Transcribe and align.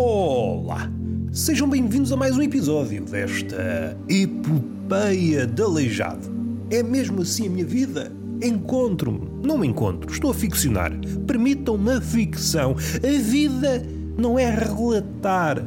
Olá! 0.00 0.88
Sejam 1.32 1.68
bem-vindos 1.68 2.12
a 2.12 2.16
mais 2.16 2.36
um 2.38 2.42
episódio 2.42 3.04
desta 3.04 3.98
epopeia 4.08 5.44
de 5.44 5.60
aleijado. 5.60 6.30
É 6.70 6.84
mesmo 6.84 7.22
assim 7.22 7.48
a 7.48 7.50
minha 7.50 7.66
vida? 7.66 8.12
Encontro-me, 8.40 9.28
não 9.44 9.58
me 9.58 9.66
encontro, 9.66 10.08
estou 10.12 10.30
a 10.30 10.34
ficcionar. 10.34 10.92
Permitam-me 11.26 11.94
a 11.94 12.00
ficção. 12.00 12.76
A 13.02 13.22
vida 13.22 13.84
não 14.16 14.38
é 14.38 14.48
relatar 14.48 15.60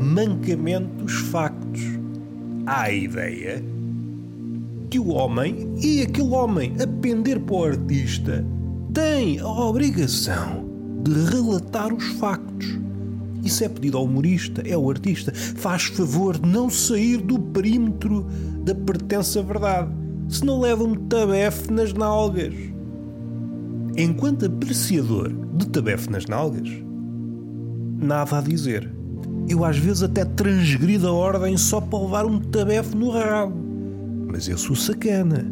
mancamentos 0.00 1.12
factos. 1.30 1.82
Há 2.64 2.84
a 2.84 2.90
ideia 2.90 3.62
que 4.88 4.98
o 4.98 5.08
homem 5.08 5.74
e 5.84 6.00
aquele 6.00 6.30
homem 6.30 6.74
a 6.82 6.86
pender 6.86 7.38
para 7.40 7.54
o 7.54 7.64
artista 7.64 8.42
tem 8.94 9.38
a 9.40 9.46
obrigação 9.46 10.64
de 11.02 11.12
relatar 11.12 11.92
os 11.92 12.04
factos. 12.14 12.87
Isso 13.42 13.64
é 13.64 13.68
pedido 13.68 13.96
ao 13.96 14.04
humorista, 14.04 14.62
é 14.66 14.76
o 14.76 14.90
artista. 14.90 15.32
Faz 15.34 15.84
favor 15.84 16.38
de 16.38 16.48
não 16.48 16.68
sair 16.68 17.18
do 17.18 17.38
perímetro 17.38 18.26
da 18.64 18.74
pertença 18.74 19.42
verdade. 19.42 19.90
Se 20.28 20.44
não 20.44 20.60
leva 20.60 20.84
um 20.84 20.94
tabefe 20.94 21.72
nas 21.72 21.92
nalgas. 21.92 22.54
Enquanto 23.96 24.46
apreciador 24.46 25.32
de 25.56 25.68
tabefe 25.68 26.10
nas 26.10 26.26
nalgas, 26.26 26.68
nada 27.98 28.38
a 28.38 28.40
dizer. 28.40 28.92
Eu 29.48 29.64
às 29.64 29.78
vezes 29.78 30.02
até 30.02 30.24
transgrido 30.24 31.08
a 31.08 31.12
ordem 31.12 31.56
só 31.56 31.80
para 31.80 31.98
levar 31.98 32.26
um 32.26 32.38
tabefe 32.38 32.94
no 32.94 33.10
rabo. 33.10 33.56
Mas 34.26 34.46
eu 34.46 34.58
sou 34.58 34.76
sacana. 34.76 35.50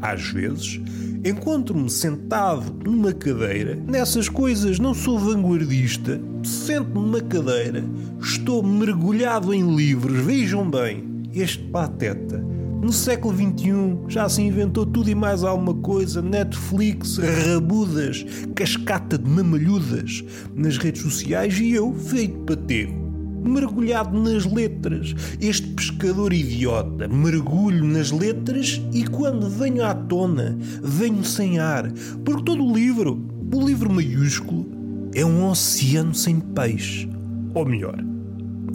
Às 0.00 0.22
vezes 0.28 0.80
encontro-me 1.24 1.88
sentado 1.88 2.72
numa 2.84 3.12
cadeira, 3.12 3.76
nessas 3.86 4.28
coisas 4.28 4.78
não 4.78 4.92
sou 4.92 5.18
vanguardista, 5.18 6.20
sento-me 6.48 7.00
numa 7.06 7.20
cadeira, 7.20 7.84
estou 8.20 8.62
mergulhado 8.62 9.52
em 9.52 9.74
livros, 9.74 10.24
vejam 10.24 10.68
bem, 10.70 11.04
este 11.34 11.62
pateta. 11.64 12.44
No 12.82 12.92
século 12.92 13.36
XXI 13.36 13.98
já 14.08 14.28
se 14.28 14.42
inventou 14.42 14.84
tudo 14.84 15.08
e 15.08 15.14
mais 15.14 15.44
alguma 15.44 15.72
coisa, 15.72 16.20
Netflix, 16.20 17.16
rabudas, 17.16 18.26
cascata 18.56 19.16
de 19.16 19.30
mamalhudas 19.30 20.24
nas 20.52 20.78
redes 20.78 21.02
sociais 21.02 21.56
e 21.60 21.70
eu, 21.70 21.94
feito 21.94 22.40
patego, 22.40 22.92
mergulhado 23.44 24.18
nas 24.20 24.44
letras. 24.44 25.14
Este 25.40 25.68
pescador 25.68 26.32
idiota, 26.32 27.06
mergulho 27.06 27.84
nas 27.84 28.10
letras 28.10 28.82
e 28.92 29.04
quando 29.04 29.48
venho 29.48 29.84
à 29.84 29.94
tona, 29.94 30.58
venho 30.82 31.22
sem 31.22 31.60
ar. 31.60 31.88
Porque 32.24 32.42
todo 32.42 32.64
o 32.64 32.74
livro, 32.74 33.24
o 33.54 33.64
livro 33.64 33.92
maiúsculo, 33.92 34.66
é 35.14 35.24
um 35.24 35.48
oceano 35.48 36.14
sem 36.14 36.40
peixe. 36.40 37.08
Ou 37.54 37.66
melhor, 37.66 37.98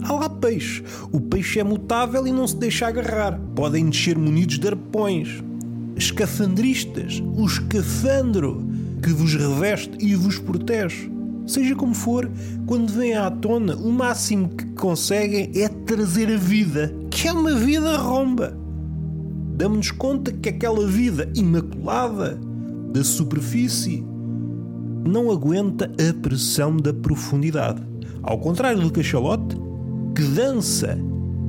há 0.02 0.12
lá 0.12 0.28
peixe. 0.28 0.82
O 1.12 1.20
peixe 1.20 1.58
é 1.58 1.64
mutável 1.64 2.26
e 2.26 2.32
não 2.32 2.46
se 2.46 2.56
deixa 2.56 2.86
agarrar. 2.86 3.38
Podem 3.54 3.88
descer 3.88 4.16
munidos 4.16 4.58
de 4.58 4.68
arpões. 4.68 5.42
Escafandristas, 5.96 7.20
o 7.36 7.44
escafandro 7.44 8.64
que 9.02 9.10
vos 9.10 9.34
reveste 9.34 9.92
e 10.00 10.14
vos 10.14 10.38
protege. 10.38 11.10
Seja 11.46 11.74
como 11.74 11.94
for, 11.94 12.30
quando 12.66 12.92
vem 12.92 13.14
à 13.14 13.30
tona, 13.30 13.74
o 13.74 13.90
máximo 13.90 14.50
que 14.50 14.66
conseguem 14.74 15.50
é 15.54 15.66
trazer 15.66 16.30
a 16.32 16.36
vida, 16.36 16.94
que 17.10 17.26
é 17.26 17.32
uma 17.32 17.54
vida 17.54 17.96
romba. 17.96 18.56
Damos-nos 19.56 19.90
conta 19.90 20.30
que 20.30 20.50
aquela 20.50 20.86
vida 20.86 21.32
imaculada 21.34 22.38
da 22.92 23.02
superfície 23.02 24.04
não 25.08 25.30
aguenta 25.30 25.86
a 25.86 26.14
pressão 26.20 26.76
da 26.76 26.92
profundidade. 26.92 27.82
Ao 28.22 28.38
contrário 28.38 28.82
do 28.82 28.92
cachalote, 28.92 29.56
que 30.14 30.22
dança 30.22 30.98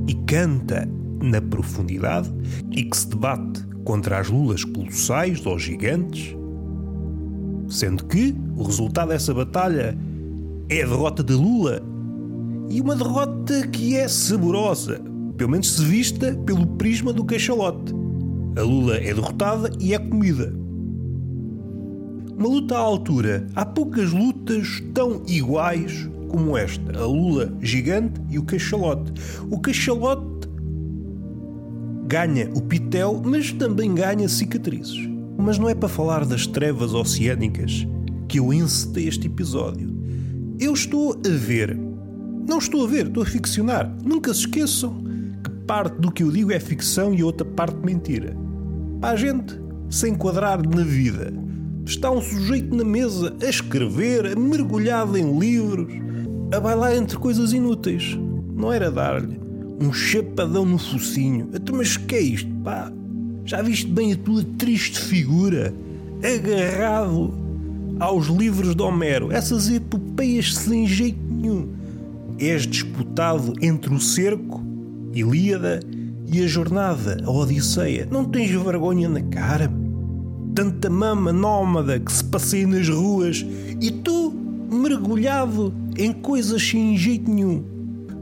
e 0.08 0.14
canta 0.14 0.88
na 1.22 1.40
profundidade 1.40 2.32
e 2.70 2.84
que 2.84 2.96
se 2.96 3.08
debate 3.08 3.62
contra 3.84 4.18
as 4.18 4.28
lulas 4.28 4.64
colossais 4.64 5.44
ou 5.44 5.58
gigantes, 5.58 6.34
sendo 7.68 8.04
que 8.06 8.34
o 8.56 8.62
resultado 8.62 9.08
dessa 9.08 9.34
batalha 9.34 9.96
é 10.68 10.82
a 10.82 10.86
derrota 10.86 11.22
de 11.22 11.34
Lula 11.34 11.82
e 12.70 12.80
uma 12.80 12.96
derrota 12.96 13.66
que 13.68 13.96
é 13.96 14.08
saborosa, 14.08 15.00
pelo 15.36 15.50
menos 15.50 15.72
se 15.72 15.84
vista 15.84 16.34
pelo 16.46 16.66
prisma 16.66 17.12
do 17.12 17.24
cachalote. 17.24 17.92
A 18.56 18.62
Lula 18.62 18.96
é 18.96 19.12
derrotada 19.12 19.70
e 19.78 19.92
é 19.92 19.98
comida. 19.98 20.59
Uma 22.40 22.48
luta 22.48 22.74
à 22.74 22.78
altura. 22.78 23.46
Há 23.54 23.66
poucas 23.66 24.12
lutas 24.12 24.82
tão 24.94 25.22
iguais 25.28 26.08
como 26.26 26.56
esta. 26.56 26.98
A 26.98 27.04
Lula 27.04 27.52
gigante 27.60 28.18
e 28.30 28.38
o 28.38 28.42
cachalote. 28.42 29.12
O 29.50 29.58
cachalote 29.58 30.48
ganha 32.06 32.50
o 32.54 32.62
pitel, 32.62 33.20
mas 33.22 33.52
também 33.52 33.94
ganha 33.94 34.26
cicatrizes. 34.26 35.06
Mas 35.36 35.58
não 35.58 35.68
é 35.68 35.74
para 35.74 35.90
falar 35.90 36.24
das 36.24 36.46
trevas 36.46 36.94
oceânicas 36.94 37.86
que 38.26 38.38
eu 38.38 38.54
encetei 38.54 39.06
este 39.06 39.26
episódio. 39.26 39.94
Eu 40.58 40.72
estou 40.72 41.12
a 41.12 41.36
ver. 41.36 41.78
Não 42.48 42.56
estou 42.56 42.86
a 42.86 42.88
ver, 42.88 43.08
estou 43.08 43.22
a 43.22 43.26
ficcionar. 43.26 43.94
Nunca 44.02 44.32
se 44.32 44.40
esqueçam 44.40 45.04
que 45.44 45.50
parte 45.66 46.00
do 46.00 46.10
que 46.10 46.22
eu 46.22 46.32
digo 46.32 46.50
é 46.50 46.58
ficção 46.58 47.12
e 47.12 47.22
outra 47.22 47.44
parte 47.44 47.84
mentira. 47.84 48.34
Para 48.98 49.10
a 49.10 49.16
gente 49.16 49.60
se 49.90 50.08
enquadrar 50.08 50.66
na 50.66 50.82
vida. 50.82 51.39
Está 51.90 52.08
um 52.08 52.22
sujeito 52.22 52.72
na 52.76 52.84
mesa 52.84 53.34
a 53.42 53.46
escrever, 53.46 54.38
mergulhado 54.38 55.18
em 55.18 55.36
livros, 55.36 55.92
a 56.54 56.60
bailar 56.60 56.94
entre 56.94 57.16
coisas 57.16 57.52
inúteis. 57.52 58.16
Não 58.54 58.72
era 58.72 58.92
dar-lhe 58.92 59.40
um 59.80 59.92
chapadão 59.92 60.64
no 60.64 60.78
focinho. 60.78 61.48
Então, 61.52 61.76
mas 61.76 61.96
que 61.96 62.14
é 62.14 62.20
isto? 62.20 62.48
Pá, 62.62 62.92
já 63.44 63.60
viste 63.60 63.88
bem 63.88 64.12
a 64.12 64.16
tua 64.16 64.44
triste 64.56 65.00
figura? 65.00 65.74
Agarrado 66.22 67.34
aos 67.98 68.28
livros 68.28 68.76
de 68.76 68.82
Homero, 68.82 69.32
essas 69.32 69.68
epopeias 69.68 70.54
sem 70.54 70.86
jeito 70.86 71.18
nenhum. 71.28 71.70
És 72.38 72.68
disputado 72.68 73.52
entre 73.60 73.92
o 73.92 73.98
cerco, 73.98 74.62
Ilíada, 75.12 75.80
e 76.32 76.40
a 76.40 76.46
jornada, 76.46 77.20
a 77.24 77.30
Odisseia. 77.32 78.06
Não 78.08 78.24
tens 78.24 78.52
vergonha 78.52 79.08
na 79.08 79.22
cara? 79.22 79.79
Tanta 80.54 80.90
mama 80.90 81.32
nómada 81.32 81.98
que 81.98 82.12
se 82.12 82.24
passeia 82.24 82.66
nas 82.66 82.88
ruas 82.88 83.44
e 83.80 83.90
tu 83.90 84.32
mergulhado 84.70 85.72
em 85.96 86.12
coisas 86.12 86.62
sem 86.62 86.96
jeito 86.96 87.30
nenhum. 87.30 87.62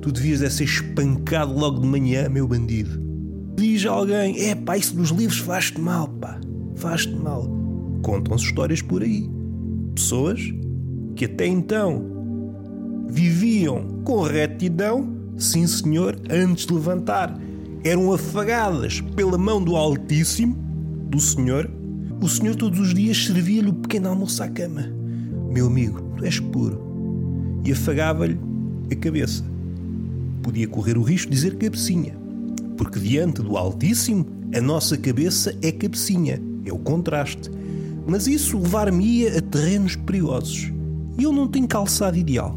Tu 0.00 0.12
devias 0.12 0.42
é 0.42 0.50
ser 0.50 0.64
espancado 0.64 1.58
logo 1.58 1.80
de 1.80 1.86
manhã, 1.86 2.28
meu 2.28 2.46
bandido. 2.46 3.00
Diz 3.56 3.84
alguém: 3.86 4.40
é 4.40 4.54
pá, 4.54 4.76
isso 4.76 4.94
dos 4.94 5.10
livros 5.10 5.38
faz-te 5.38 5.80
mal, 5.80 6.08
pá, 6.08 6.40
faz-te 6.76 7.14
mal. 7.14 7.48
Contam-se 8.02 8.44
histórias 8.44 8.80
por 8.80 9.02
aí. 9.02 9.28
Pessoas 9.94 10.40
que 11.16 11.24
até 11.24 11.46
então 11.46 12.18
viviam 13.08 14.02
com 14.04 14.22
retidão, 14.22 15.08
sim 15.36 15.66
senhor, 15.66 16.16
antes 16.30 16.66
de 16.66 16.72
levantar. 16.72 17.36
Eram 17.84 18.12
afagadas 18.12 19.00
pela 19.16 19.38
mão 19.38 19.62
do 19.62 19.76
Altíssimo, 19.76 20.56
do 21.08 21.20
Senhor. 21.20 21.70
O 22.20 22.28
Senhor 22.28 22.56
todos 22.56 22.80
os 22.80 22.94
dias 22.94 23.26
servia-lhe 23.26 23.70
o 23.70 23.74
pequeno 23.74 24.08
almoço 24.08 24.42
à 24.42 24.48
cama. 24.48 24.86
Meu 25.50 25.66
amigo, 25.66 26.02
tu 26.16 26.24
és 26.24 26.40
puro. 26.40 26.80
E 27.64 27.72
afagava-lhe 27.72 28.38
a 28.90 28.94
cabeça. 28.96 29.44
Podia 30.42 30.66
correr 30.66 30.96
o 30.98 31.02
risco 31.02 31.30
de 31.30 31.36
dizer 31.36 31.56
cabecinha 31.56 32.28
porque 32.78 33.00
diante 33.00 33.42
do 33.42 33.56
Altíssimo 33.56 34.24
a 34.54 34.60
nossa 34.60 34.96
cabeça 34.96 35.54
é 35.60 35.70
cabecinha, 35.70 36.40
é 36.64 36.72
o 36.72 36.78
contraste. 36.78 37.50
Mas 38.06 38.26
isso 38.26 38.56
levar-me-ia 38.56 39.36
a 39.36 39.42
terrenos 39.42 39.96
perigosos. 39.96 40.72
E 41.18 41.24
eu 41.24 41.32
não 41.32 41.48
tenho 41.48 41.66
calçado 41.66 42.16
ideal. 42.16 42.56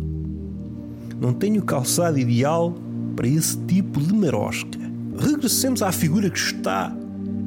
Não 1.19 1.33
tenho 1.33 1.61
calçado 1.63 2.17
ideal 2.17 2.73
para 3.15 3.27
esse 3.27 3.57
tipo 3.65 3.99
de 3.99 4.13
marosca. 4.13 4.79
Regressemos 5.17 5.81
à 5.81 5.91
figura 5.91 6.29
que 6.29 6.39
está 6.39 6.95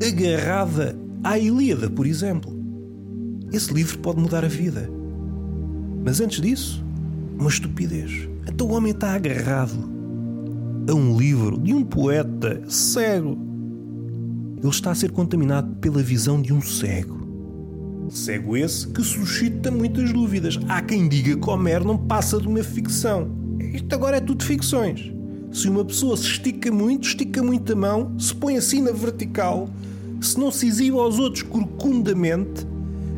agarrada 0.06 0.98
à 1.24 1.38
Ilíada, 1.38 1.88
por 1.88 2.06
exemplo. 2.06 2.52
Esse 3.50 3.72
livro 3.72 3.98
pode 3.98 4.20
mudar 4.20 4.44
a 4.44 4.48
vida. 4.48 4.88
Mas 6.04 6.20
antes 6.20 6.40
disso, 6.40 6.84
uma 7.38 7.48
estupidez. 7.48 8.28
Então 8.46 8.66
o 8.66 8.72
homem 8.72 8.92
está 8.92 9.14
agarrado 9.14 9.92
a 10.88 10.94
um 10.94 11.16
livro 11.16 11.58
de 11.58 11.72
um 11.72 11.82
poeta 11.82 12.62
cego. 12.68 13.38
Ele 14.58 14.68
está 14.68 14.90
a 14.90 14.94
ser 14.94 15.10
contaminado 15.10 15.74
pela 15.76 16.02
visão 16.02 16.40
de 16.40 16.52
um 16.52 16.60
cego. 16.60 17.24
Cego 18.10 18.56
esse 18.56 18.88
que 18.88 19.02
suscita 19.02 19.70
muitas 19.70 20.12
dúvidas. 20.12 20.58
Há 20.68 20.82
quem 20.82 21.08
diga 21.08 21.36
que 21.36 21.50
Homero 21.50 21.84
não 21.84 21.96
passa 21.96 22.38
de 22.38 22.46
uma 22.46 22.62
ficção. 22.62 23.30
Isto 23.72 23.94
agora 23.94 24.18
é 24.18 24.20
tudo 24.20 24.44
ficções. 24.44 25.10
Se 25.50 25.68
uma 25.68 25.84
pessoa 25.84 26.16
se 26.16 26.24
estica 26.24 26.70
muito, 26.70 27.06
estica 27.08 27.42
muito 27.42 27.72
a 27.72 27.76
mão, 27.76 28.18
se 28.18 28.34
põe 28.34 28.56
assim 28.56 28.82
na 28.82 28.90
vertical, 28.90 29.70
se 30.24 30.38
não 30.38 30.50
se 30.50 30.66
exibe 30.66 30.98
aos 30.98 31.18
outros 31.18 31.42
corcundamente, 31.42 32.66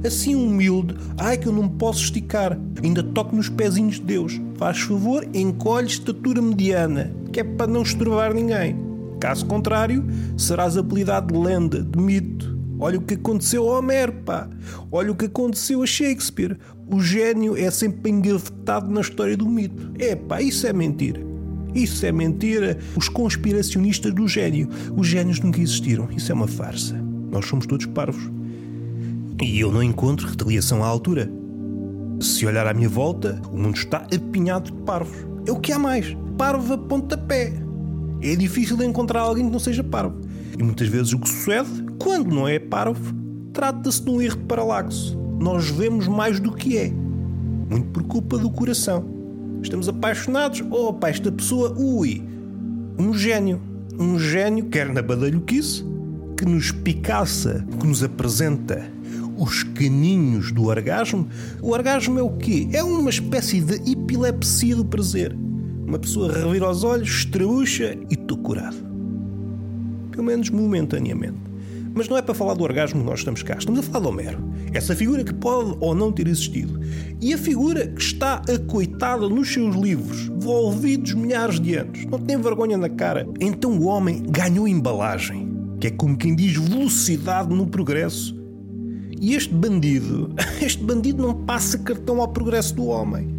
assim 0.04 0.34
humilde, 0.34 0.96
ai 1.18 1.36
que 1.36 1.46
eu 1.46 1.52
não 1.52 1.64
me 1.64 1.70
posso 1.70 2.02
esticar, 2.04 2.58
ainda 2.82 3.02
toco 3.02 3.34
nos 3.34 3.48
pezinhos 3.48 3.96
de 3.96 4.02
Deus. 4.02 4.40
Faz 4.56 4.80
favor, 4.80 5.26
encolhe 5.34 5.88
estatura 5.88 6.40
mediana, 6.40 7.12
que 7.32 7.40
é 7.40 7.44
para 7.44 7.66
não 7.66 7.82
estrovar 7.82 8.34
ninguém. 8.34 8.76
Caso 9.20 9.46
contrário, 9.46 10.04
serás 10.36 10.76
apelidado 10.76 11.32
de 11.32 11.40
lenda, 11.40 11.82
de 11.82 11.98
mito. 11.98 12.56
Olha 12.78 12.98
o 12.98 13.02
que 13.02 13.14
aconteceu 13.14 13.68
a 13.70 13.78
Homero, 13.78 14.12
pá. 14.24 14.48
Olha 14.92 15.10
o 15.10 15.14
que 15.14 15.24
aconteceu 15.24 15.82
a 15.82 15.86
Shakespeare. 15.86 16.58
O 16.86 17.00
gênio 17.00 17.56
é 17.56 17.70
sempre 17.70 18.10
engavetado 18.10 18.90
na 18.90 19.00
história 19.00 19.36
do 19.36 19.48
mito. 19.48 19.92
É 19.98 20.14
pá, 20.14 20.42
isso 20.42 20.66
é 20.66 20.72
mentira. 20.72 21.20
Isso 21.76 22.06
é 22.06 22.10
mentira. 22.10 22.78
Os 22.96 23.06
conspiracionistas 23.06 24.14
do 24.14 24.26
gênio. 24.26 24.66
Os 24.96 25.06
génios 25.06 25.40
nunca 25.40 25.60
existiram. 25.60 26.08
Isso 26.16 26.32
é 26.32 26.34
uma 26.34 26.48
farsa. 26.48 26.96
Nós 27.30 27.44
somos 27.44 27.66
todos 27.66 27.84
parvos. 27.84 28.30
E 29.42 29.60
eu 29.60 29.70
não 29.70 29.82
encontro 29.82 30.26
retaliação 30.26 30.82
à 30.82 30.86
altura. 30.86 31.30
Se 32.18 32.46
olhar 32.46 32.66
à 32.66 32.72
minha 32.72 32.88
volta, 32.88 33.42
o 33.52 33.58
mundo 33.58 33.76
está 33.76 34.06
apinhado 34.14 34.72
de 34.72 34.78
parvos. 34.84 35.18
É 35.46 35.52
o 35.52 35.60
que 35.60 35.70
há 35.70 35.78
mais. 35.78 36.16
Parvo 36.38 36.72
a 36.72 36.78
pontapé. 36.78 37.52
É 38.22 38.34
difícil 38.34 38.82
encontrar 38.82 39.20
alguém 39.20 39.44
que 39.44 39.52
não 39.52 39.58
seja 39.58 39.84
parvo. 39.84 40.18
E 40.58 40.62
muitas 40.62 40.88
vezes 40.88 41.12
o 41.12 41.18
que 41.18 41.28
sucede, 41.28 41.84
quando 41.98 42.34
não 42.34 42.48
é 42.48 42.58
parvo, 42.58 43.14
trata-se 43.52 44.02
de 44.02 44.10
um 44.10 44.22
erro 44.22 44.38
de 44.38 44.44
paralaxo. 44.44 45.18
Nós 45.38 45.68
vemos 45.68 46.08
mais 46.08 46.40
do 46.40 46.52
que 46.52 46.78
é. 46.78 46.90
Muito 47.68 47.88
por 47.88 48.02
culpa 48.04 48.38
do 48.38 48.50
coração. 48.50 49.15
Estamos 49.62 49.88
apaixonados. 49.88 50.62
Oh, 50.70 50.92
pá, 50.92 51.08
esta 51.08 51.30
pessoa, 51.30 51.74
ui, 51.76 52.22
um 52.98 53.12
gênio. 53.14 53.60
Um 53.98 54.18
gênio, 54.18 54.66
quer 54.66 54.92
na 54.92 55.00
badalhoquice, 55.00 55.84
que 56.36 56.44
nos 56.44 56.70
picaça, 56.70 57.66
que 57.80 57.86
nos 57.86 58.02
apresenta 58.02 58.86
os 59.38 59.62
caninhos 59.62 60.52
do 60.52 60.66
orgasmo. 60.66 61.28
O 61.62 61.72
orgasmo 61.72 62.18
é 62.18 62.22
o 62.22 62.30
quê? 62.30 62.68
É 62.72 62.82
uma 62.82 63.10
espécie 63.10 63.60
de 63.60 63.90
epilepsia 63.90 64.76
do 64.76 64.84
prazer. 64.84 65.36
Uma 65.86 65.98
pessoa 65.98 66.32
revira 66.32 66.68
os 66.68 66.84
olhos, 66.84 67.08
estraúcha 67.08 67.96
e 68.10 68.14
estou 68.14 68.38
curado. 68.38 68.76
Pelo 70.10 70.24
menos 70.24 70.50
momentaneamente. 70.50 71.38
Mas 71.96 72.10
não 72.10 72.16
é 72.18 72.22
para 72.22 72.34
falar 72.34 72.52
do 72.52 72.62
orgasmo 72.62 73.00
que 73.00 73.06
nós 73.06 73.20
estamos 73.20 73.42
cá. 73.42 73.56
Estamos 73.58 73.80
a 73.80 73.82
falar 73.82 74.00
de 74.00 74.06
Homero. 74.08 74.38
Essa 74.74 74.94
figura 74.94 75.24
que 75.24 75.32
pode 75.32 75.74
ou 75.80 75.94
não 75.94 76.12
ter 76.12 76.28
existido. 76.28 76.78
E 77.22 77.32
a 77.32 77.38
figura 77.38 77.86
que 77.86 78.02
está 78.02 78.42
acoitada 78.54 79.26
nos 79.28 79.50
seus 79.50 79.74
livros, 79.74 80.28
envolvidos 80.28 81.14
milhares 81.14 81.58
de 81.58 81.74
anos. 81.74 82.04
Não 82.04 82.18
tem 82.18 82.38
vergonha 82.38 82.76
na 82.76 82.90
cara. 82.90 83.26
Então 83.40 83.78
o 83.78 83.86
homem 83.86 84.22
ganhou 84.28 84.68
embalagem, 84.68 85.48
que 85.80 85.86
é 85.86 85.90
como 85.90 86.18
quem 86.18 86.36
diz 86.36 86.54
velocidade 86.56 87.48
no 87.48 87.66
progresso 87.66 88.36
e 89.18 89.34
este 89.34 89.54
bandido, 89.54 90.34
este 90.60 90.82
bandido 90.84 91.22
não 91.22 91.34
passa 91.34 91.78
cartão 91.78 92.20
ao 92.20 92.28
progresso 92.28 92.74
do 92.74 92.86
homem. 92.86 93.34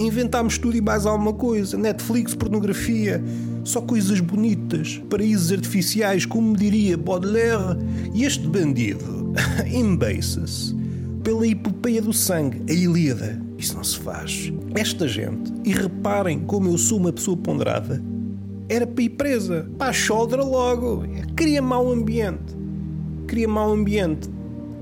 Inventámos 0.00 0.58
tudo 0.58 0.76
e 0.76 0.80
mais 0.80 1.06
alguma 1.06 1.32
coisa: 1.32 1.78
Netflix, 1.78 2.34
pornografia, 2.34 3.22
só 3.64 3.80
coisas 3.80 4.20
bonitas, 4.20 5.02
paraísos 5.10 5.50
artificiais, 5.50 6.24
como 6.26 6.56
diria 6.56 6.96
Baudelaire. 6.96 7.78
E 8.14 8.24
este 8.24 8.46
bandido 8.46 9.32
embeiça-se 9.66 10.74
pela 11.22 11.46
epopeia 11.46 12.02
do 12.02 12.12
sangue, 12.12 12.62
a 12.68 12.72
Ilíada. 12.72 13.42
Isso 13.58 13.74
não 13.74 13.82
se 13.82 13.98
faz. 13.98 14.52
Esta 14.74 15.08
gente, 15.08 15.52
e 15.64 15.72
reparem 15.72 16.40
como 16.40 16.68
eu 16.68 16.76
sou 16.76 16.98
uma 16.98 17.12
pessoa 17.12 17.36
ponderada, 17.36 18.02
era 18.68 18.86
para 18.86 19.04
ir 19.04 19.10
presa. 19.10 19.68
Pá, 19.78 19.92
choldra 19.92 20.42
logo. 20.44 21.04
Cria 21.34 21.62
mau 21.62 21.90
ambiente. 21.90 22.54
Cria 23.26 23.48
mau 23.48 23.72
ambiente 23.72 24.28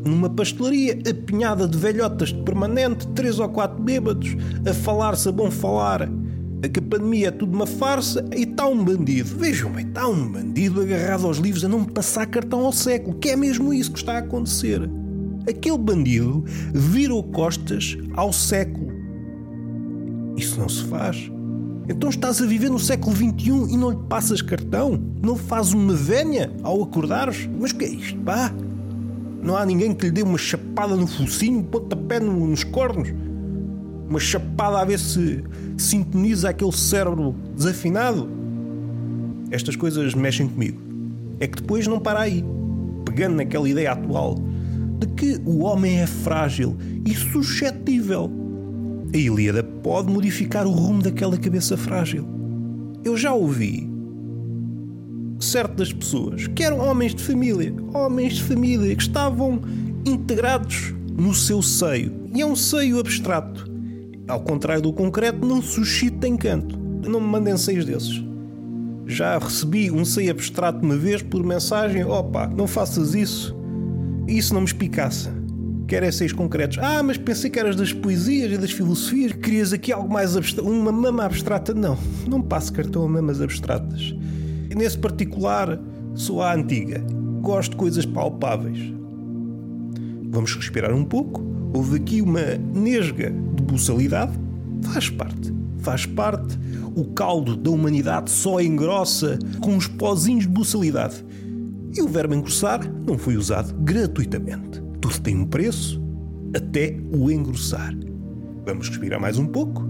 numa 0.04 0.28
pastelaria 0.28 0.98
apinhada 1.08 1.66
de 1.68 1.78
velhotas 1.78 2.30
de 2.30 2.42
permanente, 2.42 3.06
três 3.08 3.38
ou 3.38 3.48
quatro 3.48 3.80
bêbados, 3.80 4.36
a 4.68 4.74
falar-se 4.74 5.28
a 5.28 5.32
bom 5.32 5.50
falar. 5.50 6.08
Que 6.68 6.78
a 6.78 6.82
pandemia 6.82 7.28
é 7.28 7.30
tudo 7.30 7.54
uma 7.54 7.66
farsa 7.66 8.24
e 8.36 8.42
está 8.42 8.66
um 8.66 8.84
bandido. 8.84 9.36
Vejam 9.36 9.70
bem, 9.72 9.86
está 9.86 10.06
um 10.06 10.30
bandido 10.30 10.80
agarrado 10.80 11.26
aos 11.26 11.38
livros 11.38 11.64
a 11.64 11.68
não 11.68 11.84
passar 11.84 12.26
cartão 12.26 12.64
ao 12.64 12.72
século, 12.72 13.16
que 13.18 13.30
é 13.30 13.36
mesmo 13.36 13.74
isso 13.74 13.90
que 13.90 13.98
está 13.98 14.14
a 14.14 14.18
acontecer. 14.18 14.88
Aquele 15.48 15.78
bandido 15.78 16.44
virou 16.72 17.22
costas 17.24 17.98
ao 18.14 18.32
século. 18.32 18.92
Isso 20.36 20.58
não 20.58 20.68
se 20.68 20.84
faz. 20.84 21.30
Então 21.88 22.08
estás 22.08 22.40
a 22.40 22.46
viver 22.46 22.70
no 22.70 22.78
século 22.78 23.14
XXI 23.14 23.72
e 23.72 23.76
não 23.76 23.90
lhe 23.90 23.98
passas 24.08 24.40
cartão? 24.40 25.00
Não 25.20 25.36
fazes 25.36 25.72
uma 25.72 25.94
vénia 25.94 26.52
ao 26.62 26.82
acordares? 26.82 27.48
Mas 27.58 27.72
que 27.72 27.84
é 27.84 27.88
isto, 27.88 28.18
pá? 28.20 28.52
Não 29.42 29.56
há 29.56 29.66
ninguém 29.66 29.92
que 29.92 30.06
lhe 30.06 30.12
dê 30.12 30.22
uma 30.22 30.38
chapada 30.38 30.94
no 30.94 31.06
focinho, 31.06 31.58
um 31.58 31.64
pontapé 31.64 32.20
nos 32.20 32.62
cornos. 32.62 33.12
Uma 34.12 34.20
chapada 34.20 34.78
a 34.78 34.84
ver 34.84 34.98
se 34.98 35.42
sintoniza 35.78 36.50
aquele 36.50 36.70
cérebro 36.70 37.34
desafinado. 37.56 38.28
Estas 39.50 39.74
coisas 39.74 40.12
mexem 40.12 40.46
comigo. 40.46 40.78
É 41.40 41.46
que 41.46 41.62
depois 41.62 41.86
não 41.86 41.98
para 41.98 42.20
aí. 42.20 42.44
Pegando 43.06 43.36
naquela 43.36 43.66
ideia 43.66 43.92
atual 43.92 44.36
de 44.98 45.06
que 45.06 45.40
o 45.46 45.60
homem 45.60 45.98
é 45.98 46.06
frágil 46.06 46.76
e 47.06 47.14
suscetível. 47.14 48.30
A 49.14 49.16
Ilíada 49.16 49.62
pode 49.62 50.12
modificar 50.12 50.66
o 50.66 50.72
rumo 50.72 51.00
daquela 51.00 51.38
cabeça 51.38 51.74
frágil. 51.74 52.28
Eu 53.02 53.16
já 53.16 53.32
ouvi 53.32 53.90
certas 55.40 55.90
pessoas, 55.90 56.48
que 56.48 56.62
eram 56.62 56.80
homens 56.80 57.14
de 57.14 57.22
família, 57.22 57.74
homens 57.94 58.34
de 58.34 58.42
família 58.42 58.94
que 58.94 59.02
estavam 59.04 59.62
integrados 60.04 60.92
no 61.16 61.32
seu 61.32 61.62
seio. 61.62 62.12
E 62.34 62.42
é 62.42 62.46
um 62.46 62.54
seio 62.54 63.00
abstrato. 63.00 63.71
Ao 64.28 64.40
contrário 64.40 64.82
do 64.82 64.92
concreto, 64.92 65.46
não 65.46 65.60
suscita 65.60 66.28
encanto. 66.28 66.78
Não 66.78 67.20
me 67.20 67.26
mandem 67.26 67.56
seios 67.56 67.84
desses. 67.84 68.22
Já 69.06 69.36
recebi 69.38 69.90
um 69.90 70.04
seio 70.04 70.30
abstrato 70.30 70.84
uma 70.84 70.96
vez 70.96 71.22
por 71.22 71.44
mensagem: 71.44 72.04
opa, 72.04 72.46
não 72.46 72.66
faças 72.66 73.14
isso. 73.14 73.56
Isso 74.28 74.54
não 74.54 74.60
me 74.60 74.66
espicaça. 74.66 75.32
Quero 75.88 76.06
é 76.06 76.12
seios 76.12 76.32
concretos. 76.32 76.78
Ah, 76.78 77.02
mas 77.02 77.18
pensei 77.18 77.50
que 77.50 77.58
eras 77.58 77.76
das 77.76 77.92
poesias 77.92 78.52
e 78.52 78.56
das 78.56 78.70
filosofias. 78.70 79.32
Querias 79.32 79.72
aqui 79.72 79.92
algo 79.92 80.10
mais 80.10 80.36
abstrato. 80.36 80.68
Uma 80.68 80.92
mama 80.92 81.24
abstrata. 81.24 81.74
Não, 81.74 81.98
não 82.26 82.40
passo 82.40 82.72
cartão 82.72 83.04
a 83.04 83.08
mamas 83.08 83.42
abstratas. 83.42 84.14
Nesse 84.74 84.96
particular, 84.96 85.78
sou 86.14 86.40
a 86.40 86.54
antiga. 86.54 87.04
Gosto 87.42 87.72
de 87.72 87.76
coisas 87.76 88.06
palpáveis. 88.06 88.78
Vamos 90.30 90.54
respirar 90.54 90.94
um 90.94 91.04
pouco. 91.04 91.44
Houve 91.74 91.96
aqui 91.96 92.22
uma 92.22 92.56
nesga 92.72 93.30
de 93.72 93.78
buçalidade. 93.78 94.32
Faz 94.82 95.08
parte. 95.08 95.54
Faz 95.78 96.06
parte. 96.06 96.58
O 96.94 97.04
caldo 97.06 97.56
da 97.56 97.70
humanidade 97.70 98.30
só 98.30 98.60
engrossa 98.60 99.38
com 99.60 99.76
os 99.76 99.86
pozinhos 99.86 100.44
de 100.44 100.50
buçalidade. 100.50 101.24
E 101.96 102.02
o 102.02 102.08
verbo 102.08 102.34
engrossar 102.34 102.80
não 103.06 103.18
foi 103.18 103.36
usado 103.36 103.74
gratuitamente. 103.82 104.82
Tudo 105.00 105.20
tem 105.20 105.36
um 105.36 105.46
preço, 105.46 106.00
até 106.54 106.98
o 107.12 107.30
engrossar. 107.30 107.94
Vamos 108.64 108.88
respirar 108.88 109.20
mais 109.20 109.38
um 109.38 109.46
pouco 109.46 109.82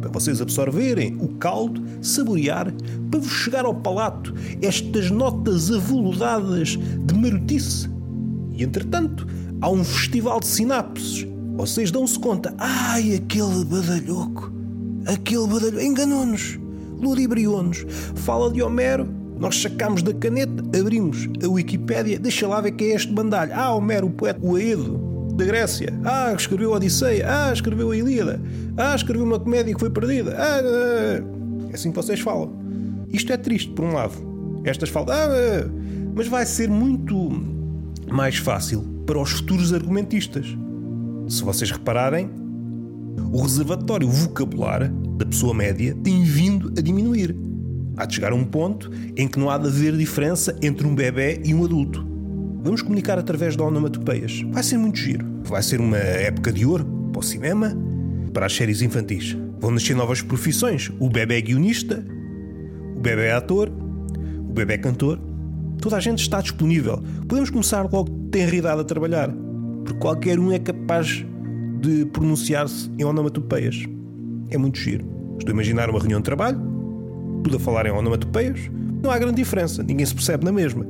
para 0.00 0.10
vocês 0.10 0.40
absorverem 0.40 1.16
o 1.20 1.28
caldo, 1.36 1.82
saborear, 2.00 2.72
para 3.10 3.20
vos 3.20 3.32
chegar 3.32 3.64
ao 3.64 3.74
palato 3.74 4.32
estas 4.62 5.10
notas 5.10 5.72
aveludadas 5.72 6.78
de 7.04 7.14
marotice. 7.14 7.88
E 8.52 8.62
entretanto, 8.62 9.26
há 9.60 9.68
um 9.68 9.82
festival 9.82 10.38
de 10.40 10.46
sinapses. 10.46 11.26
Vocês 11.58 11.90
dão-se 11.90 12.16
conta, 12.16 12.54
ai, 12.56 13.16
aquele 13.16 13.64
badalhoco, 13.64 14.52
aquele 15.04 15.44
badalhoco, 15.48 15.80
enganou-nos, 15.80 16.56
ludibriou-nos. 17.00 17.84
Fala 18.14 18.48
de 18.52 18.62
Homero, 18.62 19.08
nós 19.40 19.60
sacamos 19.60 20.00
da 20.00 20.14
caneta, 20.14 20.62
abrimos 20.78 21.28
a 21.42 21.48
Wikipédia, 21.48 22.16
deixa 22.16 22.46
lá 22.46 22.60
ver 22.60 22.70
quem 22.70 22.92
é 22.92 22.94
este 22.94 23.12
bandalho. 23.12 23.50
Ah, 23.52 23.74
Homero, 23.74 24.06
o 24.06 24.10
poeta, 24.10 24.38
o 24.40 24.54
Aedo, 24.54 25.32
da 25.34 25.44
Grécia. 25.44 25.92
Ah, 26.04 26.32
escreveu 26.32 26.74
a 26.74 26.76
Odisseia. 26.76 27.26
Ah, 27.28 27.52
escreveu 27.52 27.90
a 27.90 27.96
Ilíada. 27.96 28.40
Ah, 28.76 28.94
escreveu 28.94 29.26
uma 29.26 29.40
comédia 29.40 29.74
que 29.74 29.80
foi 29.80 29.90
perdida. 29.90 30.36
Ah, 30.38 30.60
é 31.70 31.74
assim 31.74 31.90
que 31.90 31.96
vocês 31.96 32.20
falam. 32.20 32.52
Isto 33.12 33.32
é 33.32 33.36
triste, 33.36 33.72
por 33.72 33.84
um 33.84 33.94
lado. 33.94 34.14
Estas 34.62 34.90
falam. 34.90 35.08
Ah, 35.12 35.68
mas 36.14 36.28
vai 36.28 36.46
ser 36.46 36.68
muito 36.68 37.32
mais 38.08 38.36
fácil 38.36 38.84
para 39.04 39.20
os 39.20 39.32
futuros 39.32 39.72
argumentistas. 39.72 40.56
Se 41.28 41.44
vocês 41.44 41.70
repararem, 41.70 42.30
o 43.30 43.42
reservatório 43.42 44.08
vocabular 44.08 44.90
da 45.18 45.26
pessoa 45.26 45.52
média 45.52 45.94
tem 46.02 46.24
vindo 46.24 46.72
a 46.78 46.80
diminuir. 46.80 47.36
Há 47.98 48.06
de 48.06 48.14
chegar 48.14 48.32
a 48.32 48.34
um 48.34 48.44
ponto 48.44 48.90
em 49.14 49.28
que 49.28 49.38
não 49.38 49.50
há 49.50 49.58
de 49.58 49.66
haver 49.66 49.94
diferença 49.94 50.56
entre 50.62 50.86
um 50.86 50.94
bebê 50.94 51.42
e 51.44 51.52
um 51.52 51.64
adulto. 51.64 52.06
Vamos 52.62 52.80
comunicar 52.80 53.18
através 53.18 53.56
de 53.56 53.62
onomatopeias. 53.62 54.40
Vai 54.50 54.62
ser 54.62 54.78
muito 54.78 54.98
giro. 54.98 55.26
Vai 55.42 55.62
ser 55.62 55.80
uma 55.80 55.98
época 55.98 56.50
de 56.50 56.64
ouro 56.64 56.86
para 57.12 57.20
o 57.20 57.22
cinema, 57.22 57.76
para 58.32 58.46
as 58.46 58.54
séries 58.54 58.80
infantis. 58.80 59.36
Vão 59.60 59.70
nascer 59.70 59.94
novas 59.94 60.22
profissões. 60.22 60.90
O 60.98 61.10
bebê 61.10 61.38
é 61.38 61.40
guionista, 61.42 62.02
o 62.96 63.00
bebê 63.00 63.26
é 63.26 63.32
ator, 63.32 63.68
o 63.68 64.52
bebê 64.52 64.74
é 64.74 64.78
cantor. 64.78 65.20
Toda 65.78 65.96
a 65.96 66.00
gente 66.00 66.20
está 66.20 66.40
disponível. 66.40 67.02
Podemos 67.28 67.50
começar 67.50 67.82
logo 67.82 68.08
de 68.08 68.30
tenridade 68.30 68.80
a 68.80 68.84
trabalhar. 68.84 69.47
Porque 69.88 69.94
qualquer 70.00 70.38
um 70.38 70.52
é 70.52 70.58
capaz 70.58 71.24
de 71.80 72.04
pronunciar-se 72.06 72.90
em 72.98 73.04
onomatopeias. 73.04 73.86
É 74.50 74.58
muito 74.58 74.78
giro. 74.78 75.06
Estou 75.38 75.50
a 75.50 75.54
imaginar 75.54 75.88
uma 75.88 75.98
reunião 75.98 76.20
de 76.20 76.24
trabalho, 76.24 76.58
tudo 77.42 77.56
a 77.56 77.60
falar 77.60 77.86
em 77.86 77.90
onomatopeias, 77.90 78.70
não 79.02 79.10
há 79.10 79.18
grande 79.18 79.36
diferença, 79.36 79.82
ninguém 79.82 80.04
se 80.04 80.14
percebe 80.14 80.44
na 80.44 80.52
mesma. 80.52 80.86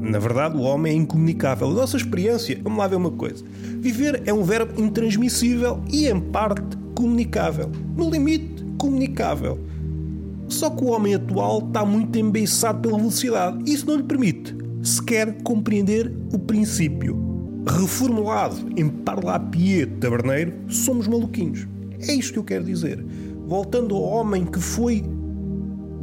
Na 0.00 0.18
verdade, 0.18 0.56
o 0.56 0.62
homem 0.62 0.92
é 0.92 0.96
incomunicável. 0.96 1.70
A 1.70 1.74
nossa 1.74 1.96
experiência, 1.96 2.58
vamos 2.62 2.78
lá 2.78 2.86
ver 2.86 2.96
uma 2.96 3.10
coisa: 3.10 3.44
viver 3.80 4.22
é 4.24 4.32
um 4.32 4.42
verbo 4.42 4.80
intransmissível 4.80 5.82
e, 5.90 6.06
em 6.06 6.20
parte, 6.20 6.76
comunicável. 6.94 7.70
No 7.96 8.10
limite, 8.10 8.64
comunicável. 8.78 9.58
Só 10.48 10.70
que 10.70 10.84
o 10.84 10.88
homem 10.88 11.14
atual 11.14 11.66
está 11.66 11.84
muito 11.84 12.18
embeiçado 12.18 12.80
pela 12.80 12.98
velocidade. 12.98 13.70
Isso 13.70 13.86
não 13.86 13.96
lhe 13.96 14.02
permite 14.02 14.54
sequer 14.82 15.42
compreender 15.42 16.12
o 16.32 16.38
princípio. 16.38 17.23
Reformulado 17.66 18.56
em 18.76 18.88
parlapié 18.88 19.86
taberneiro, 19.86 20.52
somos 20.68 21.06
maluquinhos. 21.06 21.66
É 22.00 22.14
isto 22.14 22.34
que 22.34 22.38
eu 22.38 22.44
quero 22.44 22.64
dizer. 22.64 23.04
Voltando 23.46 23.94
ao 23.94 24.02
homem 24.02 24.44
que 24.44 24.60
foi 24.60 25.04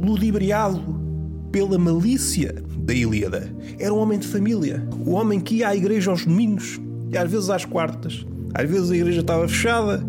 ludibriado 0.00 1.00
pela 1.52 1.78
malícia 1.78 2.54
da 2.78 2.92
Ilíada. 2.92 3.54
Era 3.78 3.94
um 3.94 3.98
homem 3.98 4.18
de 4.18 4.26
família. 4.26 4.86
O 5.06 5.12
homem 5.12 5.38
que 5.38 5.56
ia 5.56 5.68
à 5.68 5.76
igreja 5.76 6.10
aos 6.10 6.24
domingos 6.24 6.80
e 7.10 7.16
às 7.16 7.30
vezes 7.30 7.50
às 7.50 7.64
quartas. 7.64 8.26
Às 8.54 8.68
vezes 8.68 8.90
a 8.90 8.96
igreja 8.96 9.20
estava 9.20 9.46
fechada. 9.46 10.04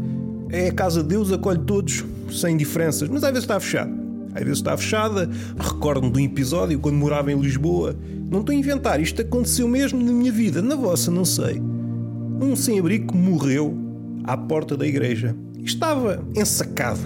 É 0.50 0.70
a 0.70 0.74
casa 0.74 1.04
de 1.04 1.10
Deus, 1.10 1.32
acolhe 1.32 1.60
todos 1.60 2.04
sem 2.32 2.58
diferenças. 2.58 3.10
Mas 3.10 3.24
às 3.24 3.30
vezes 3.30 3.44
está 3.44 3.60
fechado. 3.60 4.03
Às 4.34 4.42
vezes 4.42 4.58
está 4.60 4.76
fechada. 4.76 5.30
Recordo-me 5.58 6.12
de 6.12 6.20
um 6.20 6.24
episódio 6.24 6.80
quando 6.80 6.96
morava 6.96 7.32
em 7.32 7.40
Lisboa. 7.40 7.96
Não 8.30 8.40
estou 8.40 8.54
a 8.54 8.58
inventar, 8.58 9.00
isto 9.00 9.22
aconteceu 9.22 9.68
mesmo 9.68 10.02
na 10.02 10.12
minha 10.12 10.32
vida, 10.32 10.62
na 10.62 10.76
vossa, 10.76 11.12
não 11.12 11.24
sei. 11.24 11.62
Um 12.42 12.56
sem-abrigo 12.56 13.16
morreu 13.16 13.78
à 14.24 14.36
porta 14.36 14.76
da 14.76 14.88
igreja. 14.88 15.36
Estava 15.64 16.26
ensacado. 16.36 17.00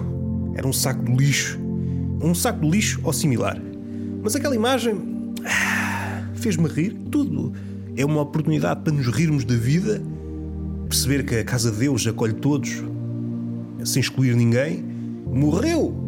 Era 0.56 0.68
um 0.68 0.74
saco 0.74 1.04
de 1.04 1.16
lixo. 1.16 1.60
Um 2.22 2.34
saco 2.34 2.62
de 2.62 2.70
lixo 2.70 3.00
ou 3.04 3.14
similar. 3.14 3.62
Mas 4.24 4.36
aquela 4.36 4.56
imagem 4.56 5.34
ah, 5.46 6.24
fez-me 6.34 6.68
rir. 6.68 6.94
Tudo 7.12 7.54
é 7.98 8.06
uma 8.06 8.22
oportunidade 8.22 8.82
para 8.82 8.94
nos 8.94 9.08
rirmos 9.08 9.44
da 9.44 9.56
vida, 9.56 10.02
perceber 10.88 11.26
que 11.26 11.36
a 11.36 11.44
casa 11.44 11.72
de 11.72 11.78
Deus 11.78 12.06
acolhe 12.06 12.34
todos, 12.34 12.84
sem 13.84 14.00
excluir 14.00 14.36
ninguém. 14.36 14.86
Morreu 15.26 16.07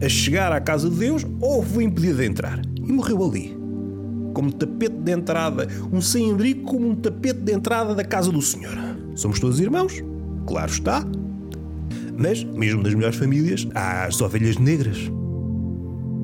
a 0.00 0.08
chegar 0.08 0.52
à 0.52 0.60
casa 0.60 0.88
de 0.88 0.96
Deus 0.96 1.26
ou 1.40 1.62
foi 1.62 1.84
impedido 1.84 2.18
de 2.18 2.26
entrar. 2.26 2.60
E 2.76 2.92
morreu 2.92 3.24
ali. 3.24 3.56
Como 4.32 4.52
tapete 4.52 4.96
de 4.96 5.12
entrada, 5.12 5.66
um 5.92 6.00
sem-abrigo 6.00 6.62
como 6.62 6.88
um 6.88 6.94
tapete 6.94 7.40
de 7.40 7.52
entrada 7.52 7.94
da 7.94 8.04
casa 8.04 8.30
do 8.30 8.40
Senhor. 8.40 8.76
Somos 9.14 9.40
todos 9.40 9.58
irmãos? 9.58 10.02
Claro 10.46 10.70
está. 10.70 11.04
Mas, 12.16 12.44
mesmo 12.44 12.82
nas 12.82 12.94
melhores 12.94 13.16
famílias, 13.16 13.66
há 13.74 14.04
as 14.04 14.20
ovelhas 14.20 14.56
negras. 14.56 14.98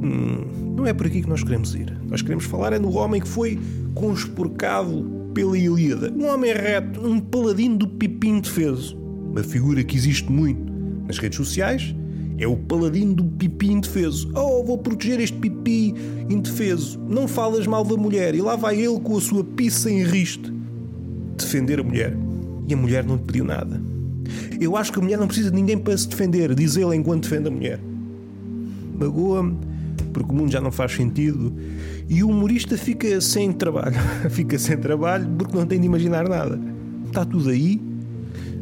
Hum, 0.02 0.74
não 0.76 0.86
é 0.86 0.92
por 0.92 1.06
aqui 1.06 1.22
que 1.22 1.28
nós 1.28 1.42
queremos 1.42 1.74
ir. 1.74 1.96
Nós 2.08 2.22
queremos 2.22 2.44
falar 2.44 2.72
é 2.72 2.78
no 2.78 2.96
homem 2.96 3.20
que 3.20 3.28
foi 3.28 3.58
conspurcado 3.94 5.30
pela 5.34 5.56
Ilíada. 5.56 6.12
Um 6.12 6.26
homem 6.26 6.52
reto, 6.52 7.00
um 7.00 7.18
paladino 7.18 7.76
do 7.78 7.88
pipim 7.88 8.36
indefeso. 8.36 8.96
Uma 8.96 9.42
figura 9.42 9.82
que 9.82 9.96
existe 9.96 10.30
muito 10.30 10.72
nas 11.06 11.18
redes 11.18 11.36
sociais. 11.36 11.94
É 12.36 12.46
o 12.46 12.56
paladino 12.56 13.14
do 13.14 13.24
pipi 13.24 13.70
indefeso. 13.70 14.30
Oh, 14.34 14.64
vou 14.64 14.78
proteger 14.78 15.20
este 15.20 15.36
pipi 15.36 15.94
indefeso. 16.28 16.98
Não 17.08 17.28
falas 17.28 17.66
mal 17.66 17.84
da 17.84 17.96
mulher. 17.96 18.34
E 18.34 18.42
lá 18.42 18.56
vai 18.56 18.80
ele 18.80 18.98
com 19.00 19.16
a 19.16 19.20
sua 19.20 19.44
pizza 19.44 19.90
em 19.90 20.02
riste 20.02 20.52
defender 21.36 21.80
a 21.80 21.84
mulher. 21.84 22.16
E 22.68 22.74
a 22.74 22.76
mulher 22.76 23.04
não 23.04 23.16
lhe 23.16 23.22
pediu 23.22 23.44
nada. 23.44 23.80
Eu 24.60 24.76
acho 24.76 24.92
que 24.92 24.98
a 24.98 25.02
mulher 25.02 25.18
não 25.18 25.26
precisa 25.26 25.50
de 25.50 25.56
ninguém 25.56 25.78
para 25.78 25.96
se 25.96 26.08
defender, 26.08 26.54
diz 26.54 26.76
ele 26.76 26.96
enquanto 26.96 27.28
defende 27.28 27.48
a 27.48 27.50
mulher. 27.50 27.80
Magoa-me, 28.98 29.56
porque 30.12 30.32
o 30.32 30.34
mundo 30.34 30.50
já 30.50 30.60
não 30.60 30.72
faz 30.72 30.92
sentido. 30.92 31.52
E 32.08 32.22
o 32.22 32.28
humorista 32.28 32.76
fica 32.76 33.20
sem 33.20 33.52
trabalho. 33.52 33.96
fica 34.30 34.58
sem 34.58 34.76
trabalho 34.76 35.28
porque 35.38 35.56
não 35.56 35.66
tem 35.66 35.78
de 35.78 35.86
imaginar 35.86 36.28
nada. 36.28 36.58
Está 37.06 37.24
tudo 37.24 37.50
aí. 37.50 37.80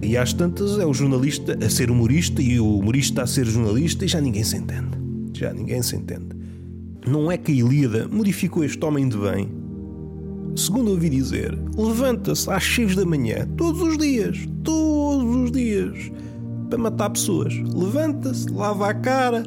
E 0.03 0.17
às 0.17 0.33
tantas 0.33 0.79
é 0.81 0.85
o 0.85 0.93
jornalista 0.93 1.57
a 1.65 1.71
ser 1.71 1.89
humorista 1.89 2.43
e 2.43 2.59
o 2.59 2.79
humorista 2.79 3.23
a 3.23 3.27
ser 3.27 3.47
jornalista 3.47 4.05
e 4.05 4.09
já 4.09 4.21
ninguém 4.21 4.43
se 4.43 4.57
entende. 4.57 4.99
Já 5.33 5.53
ninguém 5.53 5.81
se 5.81 5.95
entende. 5.95 6.37
Não 7.07 7.31
é 7.31 7.39
que 7.39 7.53
a 7.53 7.55
Ilíada 7.55 8.09
modificou 8.09 8.65
este 8.65 8.85
homem 8.85 9.09
de 9.09 9.17
bem. 9.17 9.49
Segundo 10.57 10.91
ouvi 10.91 11.09
dizer, 11.09 11.57
levanta-se 11.77 12.51
às 12.51 12.65
6 12.65 12.97
da 12.97 13.05
manhã, 13.05 13.49
todos 13.57 13.81
os 13.81 13.97
dias, 13.97 14.47
todos 14.63 15.25
os 15.25 15.53
dias, 15.53 16.11
para 16.69 16.79
matar 16.79 17.11
pessoas. 17.11 17.55
Levanta-se, 17.75 18.51
lava 18.51 18.89
a 18.89 18.95
cara, 18.95 19.45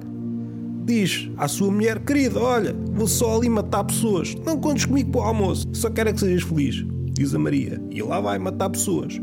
diz 0.85 1.29
à 1.37 1.47
sua 1.47 1.69
mulher: 1.69 1.99
Querida, 1.99 2.39
olha, 2.39 2.75
vou 2.93 3.07
só 3.07 3.37
ali 3.37 3.49
matar 3.49 3.83
pessoas. 3.83 4.35
Não 4.45 4.59
contes 4.59 4.85
comigo 4.85 5.11
para 5.11 5.21
o 5.21 5.23
almoço, 5.25 5.67
só 5.73 5.89
quero 5.89 6.09
é 6.09 6.13
que 6.13 6.19
sejas 6.21 6.43
feliz. 6.43 6.85
Diz 7.11 7.35
a 7.35 7.39
Maria. 7.39 7.81
E 7.91 8.01
lá 8.01 8.19
vai 8.19 8.39
matar 8.39 8.69
pessoas. 8.69 9.19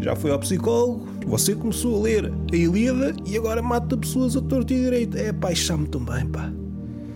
Já 0.00 0.16
foi 0.16 0.30
ao 0.30 0.38
psicólogo, 0.38 1.06
você 1.26 1.54
começou 1.54 1.98
a 1.98 2.02
ler 2.02 2.32
a 2.52 2.56
Ilíada 2.56 3.14
e 3.26 3.36
agora 3.36 3.60
mata 3.60 3.96
pessoas 3.96 4.36
a 4.36 4.40
torto 4.40 4.72
e 4.72 4.76
direito. 4.76 5.16
É 5.16 5.32
pá, 5.32 5.50
me 5.76 5.86
também, 5.88 6.26
pá. 6.26 6.50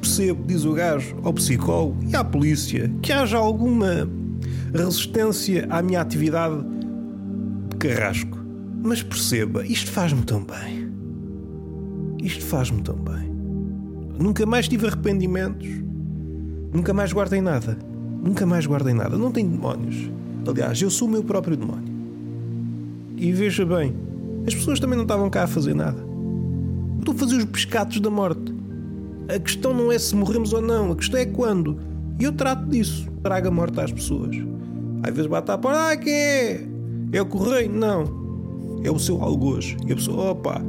Percebo, 0.00 0.44
diz 0.46 0.64
o 0.64 0.74
gajo, 0.74 1.16
ao 1.22 1.32
psicólogo 1.32 1.96
e 2.06 2.14
à 2.14 2.22
polícia 2.22 2.92
que 3.00 3.10
haja 3.10 3.38
alguma 3.38 4.08
resistência 4.74 5.66
à 5.70 5.80
minha 5.82 6.00
atividade 6.00 6.62
de 7.70 7.76
carrasco. 7.76 8.38
Mas 8.82 9.02
perceba, 9.02 9.64
isto 9.66 9.90
faz-me 9.90 10.22
tão 10.22 10.44
bem. 10.44 10.92
Isto 12.22 12.44
faz-me 12.44 12.82
tão 12.82 12.96
bem. 12.96 13.32
Nunca 14.18 14.44
mais 14.44 14.68
tive 14.68 14.86
arrependimentos. 14.86 15.68
Nunca 16.72 16.92
mais 16.92 17.12
guardei 17.12 17.40
nada. 17.40 17.78
Nunca 18.22 18.44
mais 18.44 18.66
guardei 18.66 18.92
nada. 18.92 19.16
Não 19.16 19.30
tenho 19.30 19.48
demónios. 19.48 20.10
Aliás, 20.46 20.80
eu 20.82 20.90
sou 20.90 21.08
o 21.08 21.10
meu 21.10 21.24
próprio 21.24 21.56
demónio. 21.56 21.93
E 23.16 23.32
veja 23.32 23.64
bem, 23.64 23.94
as 24.46 24.54
pessoas 24.54 24.80
também 24.80 24.96
não 24.96 25.04
estavam 25.04 25.30
cá 25.30 25.44
a 25.44 25.46
fazer 25.46 25.74
nada. 25.74 26.04
Estou 26.98 27.14
a 27.14 27.18
fazer 27.18 27.36
os 27.36 27.44
pescados 27.44 28.00
da 28.00 28.10
morte. 28.10 28.54
A 29.34 29.38
questão 29.38 29.72
não 29.72 29.90
é 29.90 29.98
se 29.98 30.14
morremos 30.14 30.52
ou 30.52 30.60
não, 30.60 30.92
a 30.92 30.96
questão 30.96 31.20
é 31.20 31.26
quando. 31.26 31.78
E 32.18 32.24
eu 32.24 32.32
trato 32.32 32.66
disso. 32.68 33.08
Trago 33.22 33.48
a 33.48 33.50
morte 33.50 33.80
às 33.80 33.92
pessoas. 33.92 34.36
Às 35.02 35.14
vezes 35.14 35.30
bate 35.30 35.50
à 35.50 35.58
porta, 35.58 35.90
ah, 35.90 35.96
quem 35.96 36.12
é? 36.12 36.66
É 37.12 37.22
o 37.22 37.26
correio? 37.26 37.70
Não. 37.70 38.80
É 38.82 38.90
o 38.90 38.98
seu 38.98 39.22
algoz. 39.22 39.76
E 39.86 39.92
a 39.92 39.96
pessoa, 39.96 40.32
opa, 40.32 40.60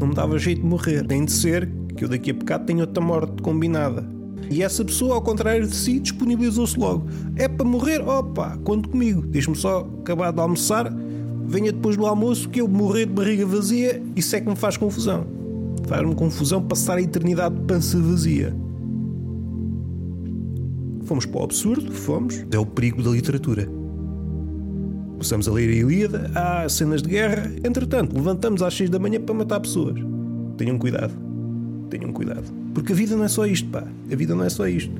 não 0.00 0.08
me 0.08 0.14
dava 0.14 0.38
jeito 0.38 0.62
de 0.62 0.66
morrer. 0.66 1.06
Tem 1.06 1.24
de 1.24 1.32
ser 1.32 1.68
que 1.96 2.04
eu 2.04 2.08
daqui 2.08 2.30
a 2.30 2.34
bocado 2.34 2.64
tenho 2.64 2.80
outra 2.80 3.02
morte 3.02 3.42
combinada. 3.42 4.06
E 4.50 4.62
essa 4.62 4.84
pessoa, 4.84 5.16
ao 5.16 5.22
contrário 5.22 5.66
de 5.66 5.74
si, 5.74 5.98
disponibilizou-se 6.00 6.78
logo. 6.78 7.06
É 7.36 7.48
para 7.48 7.66
morrer? 7.66 8.00
Opa, 8.00 8.56
conte 8.64 8.88
comigo. 8.88 9.22
Deixe-me 9.22 9.56
só 9.56 9.86
acabar 10.00 10.32
de 10.32 10.40
almoçar 10.40 10.90
venha 11.48 11.72
depois 11.72 11.96
do 11.96 12.06
almoço 12.06 12.48
que 12.50 12.60
eu 12.60 12.68
morrer 12.68 13.06
de 13.06 13.12
barriga 13.12 13.46
vazia, 13.46 14.02
isso 14.14 14.36
é 14.36 14.40
que 14.40 14.48
me 14.48 14.54
faz 14.54 14.76
confusão. 14.76 15.26
Faz-me 15.86 16.14
confusão 16.14 16.62
passar 16.62 16.98
a 16.98 17.02
eternidade 17.02 17.54
de 17.54 17.62
pança 17.62 17.98
vazia. 17.98 18.54
Fomos 21.04 21.24
para 21.24 21.40
o 21.40 21.44
absurdo, 21.44 21.90
fomos. 21.90 22.44
É 22.52 22.58
o 22.58 22.66
perigo 22.66 23.02
da 23.02 23.10
literatura. 23.10 23.66
Começamos 25.12 25.48
a 25.48 25.52
ler 25.52 25.70
a 25.70 25.72
Ilíada, 25.72 26.30
há 26.34 26.68
cenas 26.68 27.00
de 27.00 27.08
guerra, 27.08 27.50
entretanto, 27.64 28.14
levantamos 28.14 28.62
às 28.62 28.74
6 28.74 28.90
da 28.90 28.98
manhã 28.98 29.18
para 29.18 29.34
matar 29.34 29.58
pessoas. 29.58 29.98
Tenham 30.58 30.78
cuidado. 30.78 31.14
Tenham 31.88 32.12
cuidado. 32.12 32.44
Porque 32.74 32.92
a 32.92 32.94
vida 32.94 33.16
não 33.16 33.24
é 33.24 33.28
só 33.28 33.46
isto, 33.46 33.68
pá. 33.70 33.84
A 34.12 34.14
vida 34.14 34.34
não 34.34 34.44
é 34.44 34.50
só 34.50 34.68
isto. 34.68 34.92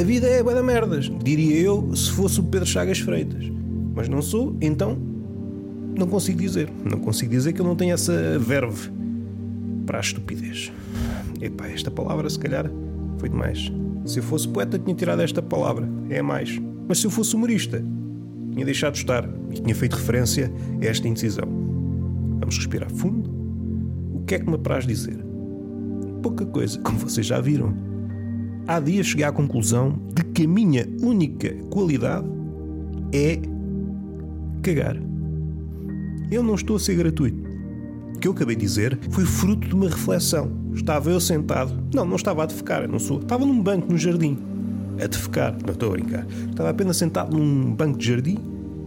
A 0.00 0.02
vida 0.02 0.26
é 0.26 0.42
bué 0.42 0.54
da 0.54 0.62
merdas, 0.62 1.12
diria 1.22 1.60
eu, 1.60 1.94
se 1.94 2.10
fosse 2.10 2.40
o 2.40 2.42
Pedro 2.42 2.66
Chagas 2.66 2.98
Freitas. 2.98 3.44
Mas 3.94 4.08
não 4.08 4.22
sou, 4.22 4.56
então 4.60 5.13
não 5.96 6.06
consigo 6.06 6.38
dizer. 6.38 6.70
Não 6.84 6.98
consigo 6.98 7.30
dizer 7.30 7.52
que 7.52 7.60
eu 7.60 7.64
não 7.64 7.76
tenho 7.76 7.94
essa 7.94 8.38
verve 8.38 8.90
para 9.86 9.98
a 9.98 10.00
estupidez. 10.00 10.72
Epá, 11.40 11.68
esta 11.68 11.90
palavra 11.90 12.28
se 12.28 12.38
calhar 12.38 12.70
foi 13.18 13.28
demais. 13.28 13.72
Se 14.04 14.18
eu 14.18 14.22
fosse 14.22 14.48
poeta 14.48 14.78
tinha 14.78 14.94
tirado 14.94 15.22
esta 15.22 15.40
palavra. 15.40 15.88
É 16.10 16.20
mais. 16.20 16.60
Mas 16.88 16.98
se 16.98 17.06
eu 17.06 17.10
fosse 17.10 17.34
humorista, 17.34 17.82
tinha 18.52 18.64
deixado 18.64 18.94
de 18.94 18.98
estar 19.00 19.28
e 19.50 19.54
tinha 19.54 19.74
feito 19.74 19.96
referência 19.96 20.52
a 20.80 20.84
esta 20.84 21.08
indecisão. 21.08 21.46
Vamos 22.40 22.56
respirar 22.56 22.90
fundo. 22.90 23.30
O 24.14 24.24
que 24.24 24.34
é 24.34 24.38
que 24.38 24.48
me 24.48 24.54
apraz 24.54 24.86
dizer? 24.86 25.18
Pouca 26.22 26.44
coisa, 26.46 26.78
como 26.80 26.98
vocês 26.98 27.26
já 27.26 27.40
viram. 27.40 27.74
Há 28.66 28.80
dias 28.80 29.06
cheguei 29.06 29.24
à 29.24 29.32
conclusão 29.32 29.98
de 30.14 30.24
que 30.24 30.44
a 30.44 30.48
minha 30.48 30.86
única 31.02 31.54
qualidade 31.70 32.26
é 33.12 33.38
cagar. 34.62 34.96
Eu 36.34 36.42
não 36.42 36.56
estou 36.56 36.74
a 36.74 36.80
ser 36.80 36.96
gratuito. 36.96 37.48
O 38.16 38.18
que 38.18 38.26
eu 38.26 38.32
acabei 38.32 38.56
de 38.56 38.62
dizer 38.62 38.98
foi 39.10 39.24
fruto 39.24 39.68
de 39.68 39.72
uma 39.72 39.88
reflexão. 39.88 40.50
Estava 40.74 41.08
eu 41.08 41.20
sentado. 41.20 41.72
Não, 41.94 42.04
não 42.04 42.16
estava 42.16 42.42
a 42.42 42.46
defecar, 42.46 42.82
eu 42.82 42.88
não 42.88 42.98
sou. 42.98 43.20
Estava 43.20 43.46
num 43.46 43.62
banco 43.62 43.92
no 43.92 43.96
jardim. 43.96 44.36
A 45.00 45.06
defecar, 45.06 45.56
não 45.64 45.72
estou 45.72 45.90
a 45.90 45.92
brincar. 45.92 46.26
Estava 46.50 46.70
apenas 46.70 46.96
sentado 46.96 47.36
num 47.36 47.72
banco 47.72 47.98
de 47.98 48.08
jardim 48.08 48.36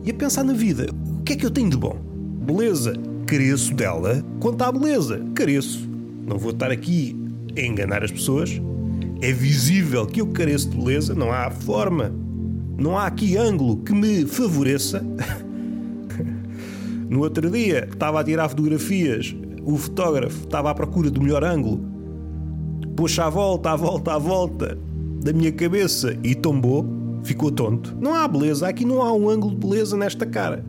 e 0.04 0.12
a 0.12 0.14
pensar 0.14 0.44
na 0.44 0.52
vida. 0.52 0.88
O 1.22 1.24
que 1.24 1.32
é 1.32 1.36
que 1.38 1.46
eu 1.46 1.50
tenho 1.50 1.70
de 1.70 1.78
bom? 1.78 1.98
Beleza, 2.46 2.96
careço 3.26 3.74
dela. 3.74 4.22
Quanto 4.42 4.62
à 4.64 4.70
beleza, 4.70 5.22
careço. 5.34 5.88
Não 6.28 6.38
vou 6.38 6.52
estar 6.52 6.70
aqui 6.70 7.16
a 7.58 7.62
enganar 7.62 8.04
as 8.04 8.12
pessoas. 8.12 8.62
É 9.22 9.32
visível 9.32 10.06
que 10.06 10.20
eu 10.20 10.28
careço 10.28 10.70
de 10.70 10.76
beleza, 10.76 11.16
não 11.16 11.32
há 11.32 11.50
forma, 11.50 12.14
não 12.78 12.98
há 12.98 13.06
aqui 13.06 13.38
ângulo 13.38 13.78
que 13.78 13.94
me 13.94 14.26
favoreça. 14.26 15.02
no 17.10 17.22
outro 17.22 17.50
dia 17.50 17.88
estava 17.92 18.20
a 18.20 18.24
tirar 18.24 18.50
fotografias, 18.50 19.36
o 19.64 19.78
fotógrafo 19.78 20.44
estava 20.44 20.72
à 20.72 20.76
procura 20.76 21.10
do 21.10 21.22
melhor 21.22 21.44
ângulo, 21.44 21.82
puxa 22.96 23.26
à 23.26 23.30
volta, 23.30 23.72
à 23.72 23.76
volta, 23.76 24.14
à 24.14 24.18
volta 24.18 24.78
da 25.24 25.34
minha 25.34 25.52
cabeça 25.52 26.18
e 26.24 26.34
tombou, 26.36 26.86
ficou 27.24 27.52
tonto. 27.52 27.96
Não 28.00 28.14
há 28.14 28.28
beleza, 28.28 28.68
aqui 28.68 28.86
não 28.86 29.02
há 29.02 29.14
um 29.14 29.30
ângulo 29.30 29.56
de 29.56 29.68
beleza 29.68 29.98
nesta 29.98 30.26
cara. 30.26 30.64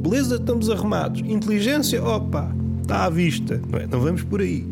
Beleza, 0.00 0.36
estamos 0.36 0.68
arrumados. 0.68 1.20
Inteligência, 1.20 2.02
opa, 2.02 2.54
está 2.82 3.04
à 3.04 3.10
vista. 3.10 3.60
Não, 3.70 3.78
é? 3.78 3.86
não 3.86 4.00
vamos 4.00 4.22
por 4.22 4.40
aí. 4.40 4.66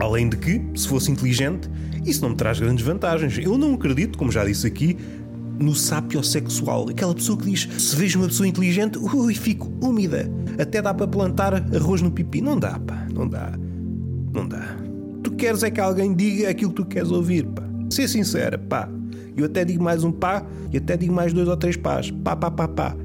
Além 0.00 0.28
de 0.28 0.36
que, 0.36 0.60
se 0.74 0.88
fosse 0.88 1.10
inteligente, 1.10 1.68
isso 2.04 2.22
não 2.22 2.30
me 2.30 2.36
traz 2.36 2.58
grandes 2.58 2.84
vantagens. 2.84 3.38
Eu 3.38 3.58
não 3.58 3.74
acredito, 3.74 4.16
como 4.18 4.30
já 4.30 4.44
disse 4.44 4.66
aqui, 4.66 4.96
no 5.58 5.74
sapiosexual. 5.74 6.88
Aquela 6.88 7.14
pessoa 7.14 7.38
que 7.38 7.50
diz: 7.50 7.68
se 7.78 7.96
vejo 7.96 8.18
uma 8.18 8.28
pessoa 8.28 8.46
inteligente, 8.46 8.98
ui, 8.98 9.34
fico 9.34 9.72
úmida. 9.82 10.30
Até 10.58 10.80
dá 10.80 10.94
para 10.94 11.06
plantar 11.06 11.54
arroz 11.74 12.00
no 12.02 12.10
pipi. 12.10 12.40
Não 12.40 12.58
dá, 12.58 12.78
pá, 12.78 13.06
não 13.12 13.28
dá. 13.28 13.52
Não 14.32 14.46
dá. 14.46 14.76
Tu 15.22 15.32
queres 15.32 15.62
é 15.62 15.70
que 15.70 15.80
alguém 15.80 16.14
diga 16.14 16.48
aquilo 16.48 16.70
que 16.70 16.82
tu 16.82 16.86
queres 16.86 17.10
ouvir, 17.10 17.46
pá. 17.46 17.62
Ser 17.90 18.08
sincera, 18.08 18.58
pá. 18.58 18.88
Eu 19.36 19.46
até 19.46 19.64
digo 19.64 19.82
mais 19.82 20.02
um 20.02 20.10
pá 20.10 20.44
e 20.72 20.76
até 20.78 20.96
digo 20.96 21.12
mais 21.12 21.32
dois 21.32 21.48
ou 21.48 21.56
três 21.56 21.76
pás. 21.76 22.10
Pá, 22.10 22.34
pá, 22.34 22.50
pá, 22.50 22.68
pá. 22.68 22.96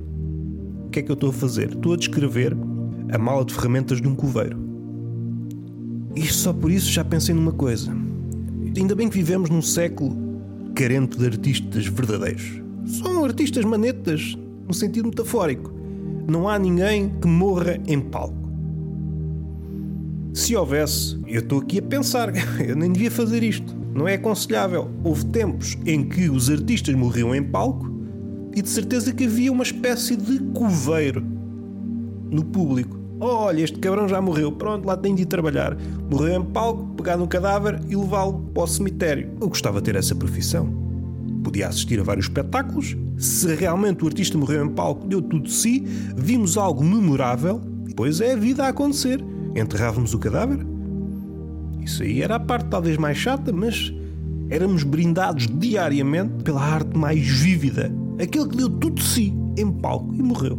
O 0.86 0.89
que 0.89 1.00
é 1.00 1.01
que 1.01 1.12
eu 1.12 1.15
estou 1.15 1.29
a 1.29 1.33
fazer? 1.33 1.72
Estou 1.72 1.93
a 1.93 1.98
descrever 1.98 2.55
a 3.12 3.17
mala 3.17 3.45
de 3.45 3.53
ferramentas 3.53 4.01
de 4.01 4.07
um 4.07 4.15
coveiro. 4.15 4.57
E 6.15 6.25
só 6.27 6.53
por 6.53 6.72
isso 6.72 6.91
já 6.91 7.03
pensei 7.03 7.33
numa 7.33 7.51
coisa. 7.51 7.95
Ainda 8.75 8.95
bem 8.95 9.10
que 9.10 9.15
vivemos 9.15 9.50
num 9.50 9.62
século 9.62 10.22
carente 10.73 11.17
de 11.17 11.25
artistas 11.25 11.85
verdadeiros. 11.87 12.61
São 12.85 13.23
artistas 13.23 13.63
manetas, 13.63 14.37
no 14.67 14.73
sentido 14.73 15.09
metafórico. 15.09 15.71
Não 16.27 16.47
há 16.49 16.57
ninguém 16.57 17.09
que 17.21 17.27
morra 17.27 17.79
em 17.87 17.99
palco. 17.99 18.43
Se 20.33 20.55
houvesse, 20.55 21.19
eu 21.27 21.41
estou 21.41 21.59
aqui 21.59 21.79
a 21.79 21.81
pensar, 21.81 22.33
eu 22.65 22.75
nem 22.75 22.91
devia 22.91 23.11
fazer 23.11 23.43
isto. 23.43 23.75
Não 23.93 24.07
é 24.07 24.15
aconselhável. 24.15 24.89
Houve 25.03 25.25
tempos 25.25 25.77
em 25.85 26.03
que 26.03 26.29
os 26.29 26.49
artistas 26.49 26.95
morriam 26.95 27.35
em 27.35 27.43
palco 27.43 27.91
e 28.55 28.61
de 28.61 28.69
certeza 28.69 29.13
que 29.13 29.25
havia 29.25 29.51
uma 29.51 29.63
espécie 29.63 30.15
de 30.15 30.39
coveiro 30.53 31.23
no 32.31 32.43
público. 32.43 33.02
Olha, 33.20 33.62
este 33.62 33.79
cabrão 33.79 34.08
já 34.08 34.22
morreu, 34.22 34.51
pronto, 34.51 34.86
lá 34.86 34.98
tem 34.98 35.15
de 35.15 35.22
ir 35.22 35.25
trabalhar. 35.25 35.77
Morreu 36.10 36.41
em 36.41 36.43
palco, 36.43 36.86
pegar 36.96 37.17
no 37.17 37.27
cadáver 37.27 37.79
e 37.88 37.96
levá-lo 37.96 38.39
para 38.53 38.63
o 38.63 38.67
cemitério. 38.67 39.29
Eu 39.39 39.50
gostava 39.50 39.79
de 39.79 39.86
ter 39.86 39.96
essa 39.96 40.15
profissão. 40.15 40.67
Podia 41.43 41.67
assistir 41.67 42.00
a 42.00 42.03
vários 42.03 42.25
espetáculos. 42.25 42.96
Se 43.17 43.53
realmente 43.55 44.03
o 44.03 44.08
artista 44.08 44.38
morreu 44.38 44.65
em 44.65 44.70
palco, 44.70 45.08
deu 45.08 45.22
tudo 45.22 45.43
de 45.43 45.53
si, 45.53 45.84
vimos 46.15 46.58
algo 46.58 46.84
memorável, 46.84 47.62
depois 47.86 48.20
é 48.22 48.34
a 48.34 48.36
vida 48.36 48.65
a 48.65 48.70
acontecer. 48.70 49.24
Enterrávamos 49.55 50.13
o 50.13 50.20
cadáver. 50.20 50.65
Isso 51.82 52.01
aí 52.03 52.22
era 52.22 52.36
a 52.36 52.39
parte 52.39 52.67
talvez 52.67 52.98
mais 52.98 53.17
chata, 53.17 53.51
mas 53.51 53.93
éramos 54.50 54.84
brindados 54.84 55.48
diariamente 55.48 56.43
pela 56.43 56.62
arte 56.62 56.98
mais 56.98 57.25
vívida. 57.25 57.93
Aquele 58.22 58.48
que 58.48 58.58
deu 58.58 58.70
tudo 58.70 58.96
de 58.96 59.03
si 59.03 59.34
em 59.58 59.72
palco 59.72 60.13
e 60.13 60.24
morreu. 60.24 60.58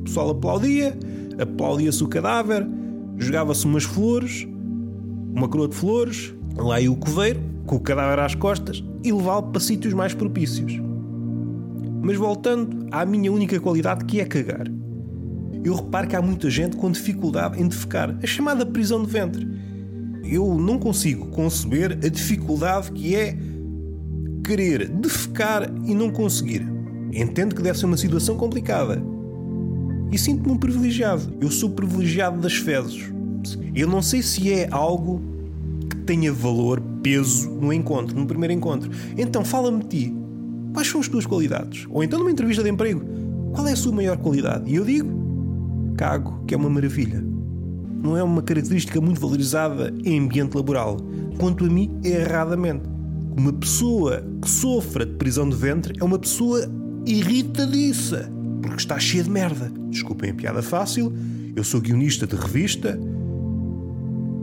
O 0.00 0.04
pessoal 0.04 0.30
aplaudia, 0.30 0.96
aplaudia-se 1.38 2.02
o 2.02 2.08
cadáver, 2.08 2.66
jogava-se 3.16 3.64
umas 3.64 3.84
flores, 3.84 4.46
uma 5.34 5.48
coroa 5.48 5.68
de 5.68 5.74
flores, 5.74 6.34
lá 6.56 6.80
ia 6.80 6.90
o 6.90 6.96
coveiro, 6.96 7.40
com 7.66 7.76
o 7.76 7.80
cadáver 7.80 8.18
às 8.20 8.34
costas, 8.34 8.84
e 9.02 9.12
levá-lo 9.12 9.44
para 9.44 9.60
sítios 9.60 9.94
mais 9.94 10.14
propícios. 10.14 10.80
Mas 12.02 12.16
voltando 12.16 12.86
à 12.90 13.04
minha 13.04 13.32
única 13.32 13.58
qualidade, 13.58 14.04
que 14.04 14.20
é 14.20 14.24
cagar. 14.24 14.66
Eu 15.64 15.74
reparo 15.74 16.06
que 16.06 16.14
há 16.14 16.20
muita 16.20 16.50
gente 16.50 16.76
com 16.76 16.90
dificuldade 16.90 17.60
em 17.60 17.66
defecar, 17.66 18.18
a 18.22 18.26
chamada 18.26 18.66
prisão 18.66 19.02
de 19.02 19.10
ventre. 19.10 19.48
Eu 20.22 20.54
não 20.58 20.78
consigo 20.78 21.26
conceber 21.28 21.92
a 21.92 22.08
dificuldade 22.08 22.92
que 22.92 23.16
é 23.16 23.36
querer 24.44 24.88
defecar 24.88 25.70
e 25.86 25.94
não 25.94 26.10
conseguir. 26.10 26.66
Entendo 27.12 27.54
que 27.54 27.62
deve 27.62 27.78
ser 27.78 27.86
uma 27.86 27.96
situação 27.96 28.36
complicada, 28.36 29.02
e 30.14 30.18
sinto-me 30.18 30.52
um 30.52 30.56
privilegiado. 30.56 31.34
Eu 31.40 31.50
sou 31.50 31.70
privilegiado 31.70 32.40
das 32.40 32.54
fezes. 32.54 33.12
Eu 33.74 33.88
não 33.88 34.00
sei 34.00 34.22
se 34.22 34.52
é 34.52 34.68
algo 34.70 35.20
que 35.90 35.96
tenha 35.96 36.32
valor, 36.32 36.80
peso 37.02 37.50
no 37.50 37.72
encontro, 37.72 38.16
no 38.16 38.24
primeiro 38.24 38.54
encontro. 38.54 38.92
Então 39.18 39.44
fala-me 39.44 39.82
de 39.82 39.88
ti. 39.88 40.14
Quais 40.72 40.86
são 40.86 41.00
as 41.00 41.08
tuas 41.08 41.26
qualidades? 41.26 41.84
Ou 41.90 42.04
então 42.04 42.20
numa 42.20 42.30
entrevista 42.30 42.62
de 42.62 42.70
emprego, 42.70 43.04
qual 43.52 43.66
é 43.66 43.72
a 43.72 43.76
sua 43.76 43.90
maior 43.90 44.16
qualidade? 44.16 44.70
E 44.70 44.76
eu 44.76 44.84
digo, 44.84 45.10
cago, 45.96 46.44
que 46.46 46.54
é 46.54 46.56
uma 46.56 46.70
maravilha. 46.70 47.20
Não 48.00 48.16
é 48.16 48.22
uma 48.22 48.40
característica 48.40 49.00
muito 49.00 49.20
valorizada 49.20 49.92
em 50.04 50.20
ambiente 50.20 50.54
laboral. 50.54 50.98
Quanto 51.38 51.64
a 51.64 51.68
mim, 51.68 51.90
é 52.04 52.20
erradamente. 52.20 52.84
Uma 53.36 53.52
pessoa 53.52 54.24
que 54.40 54.48
sofra 54.48 55.04
de 55.04 55.14
prisão 55.14 55.48
de 55.48 55.56
ventre 55.56 55.94
é 56.00 56.04
uma 56.04 56.20
pessoa 56.20 56.70
irritadiça 57.04 58.32
porque 58.64 58.82
está 58.82 58.98
cheia 58.98 59.22
de 59.22 59.30
merda. 59.30 59.70
Desculpem 59.88 60.30
a 60.30 60.34
piada 60.34 60.62
fácil, 60.62 61.12
eu 61.54 61.62
sou 61.62 61.80
guionista 61.80 62.26
de 62.26 62.34
revista. 62.34 62.98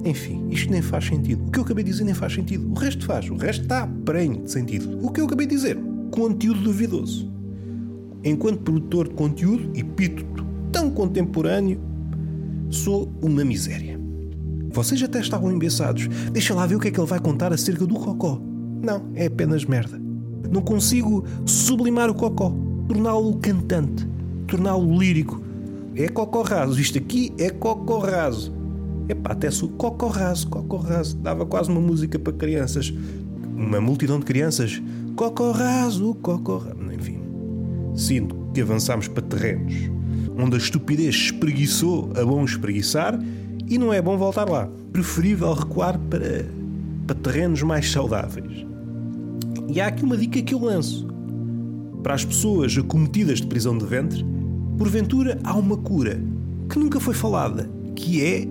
Enfim, 0.05 0.47
isto 0.49 0.71
nem 0.71 0.81
faz 0.81 1.05
sentido. 1.05 1.45
O 1.47 1.51
que 1.51 1.59
eu 1.59 1.63
acabei 1.63 1.83
de 1.83 1.91
dizer 1.91 2.03
nem 2.03 2.13
faz 2.13 2.33
sentido. 2.33 2.69
O 2.71 2.73
resto 2.73 3.05
faz. 3.05 3.29
O 3.29 3.35
resto 3.35 3.63
está 3.63 3.87
prenho 4.05 4.43
de 4.43 4.51
sentido. 4.51 4.97
O 5.05 5.11
que 5.11 5.21
eu 5.21 5.25
acabei 5.25 5.45
de 5.45 5.55
dizer? 5.55 5.77
Conteúdo 6.09 6.61
duvidoso. 6.61 7.31
Enquanto 8.23 8.61
produtor 8.61 9.07
de 9.07 9.15
conteúdo 9.15 9.71
e 9.75 9.83
pítuto 9.83 10.45
tão 10.71 10.89
contemporâneo, 10.89 11.79
sou 12.69 13.11
uma 13.21 13.43
miséria. 13.43 13.99
Vocês 14.71 15.01
até 15.03 15.19
estavam 15.19 15.51
embeçados. 15.51 16.07
Deixa 16.31 16.53
lá 16.53 16.65
ver 16.65 16.75
o 16.75 16.79
que 16.79 16.87
é 16.87 16.91
que 16.91 16.99
ele 16.99 17.07
vai 17.07 17.19
contar 17.19 17.51
acerca 17.51 17.85
do 17.85 17.95
cocó. 17.95 18.41
Não, 18.81 19.09
é 19.15 19.25
apenas 19.25 19.65
merda. 19.65 20.01
Não 20.49 20.61
consigo 20.61 21.25
sublimar 21.45 22.09
o 22.09 22.13
cocó, 22.13 22.53
torná-lo 22.87 23.37
cantante, 23.37 24.07
torná-lo 24.51 24.99
lírico. 24.99 25.41
É 25.95 26.07
cocó 26.07 26.41
raso. 26.41 26.79
Isto 26.79 26.97
aqui 26.97 27.33
é 27.37 27.49
cocó 27.49 27.99
raso. 27.99 28.53
Epá, 29.09 29.31
até 29.31 29.49
sou 29.49 29.69
cocó 29.69 30.07
raso, 30.07 30.47
cocó 30.47 30.77
raso. 30.77 31.17
Dava 31.17 31.45
quase 31.45 31.69
uma 31.69 31.81
música 31.81 32.19
para 32.19 32.33
crianças. 32.33 32.93
Uma 33.55 33.81
multidão 33.81 34.19
de 34.19 34.25
crianças. 34.25 34.81
Cocó 35.15 35.51
raso, 35.51 36.13
cocó 36.15 36.57
raso. 36.57 36.93
Enfim, 36.93 37.19
sinto 37.95 38.35
que 38.53 38.61
avançamos 38.61 39.07
para 39.07 39.23
terrenos 39.23 39.91
onde 40.37 40.55
a 40.55 40.57
estupidez 40.57 41.15
espreguiçou 41.15 42.11
a 42.15 42.25
bom 42.25 42.43
espreguiçar 42.43 43.19
e 43.67 43.77
não 43.77 43.93
é 43.93 44.01
bom 44.01 44.17
voltar 44.17 44.49
lá. 44.49 44.69
Preferível 44.91 45.53
recuar 45.53 45.97
para, 45.97 46.45
para 47.07 47.15
terrenos 47.15 47.61
mais 47.61 47.89
saudáveis. 47.91 48.65
E 49.69 49.79
há 49.79 49.87
aqui 49.87 50.03
uma 50.03 50.17
dica 50.17 50.41
que 50.41 50.53
eu 50.53 50.59
lanço. 50.59 51.07
Para 52.03 52.15
as 52.15 52.25
pessoas 52.25 52.75
acometidas 52.77 53.39
de 53.39 53.47
prisão 53.47 53.77
de 53.77 53.85
ventre, 53.85 54.25
porventura 54.77 55.39
há 55.43 55.55
uma 55.55 55.77
cura 55.77 56.21
que 56.69 56.79
nunca 56.79 56.99
foi 56.99 57.13
falada, 57.13 57.69
que 57.95 58.23
é 58.23 58.47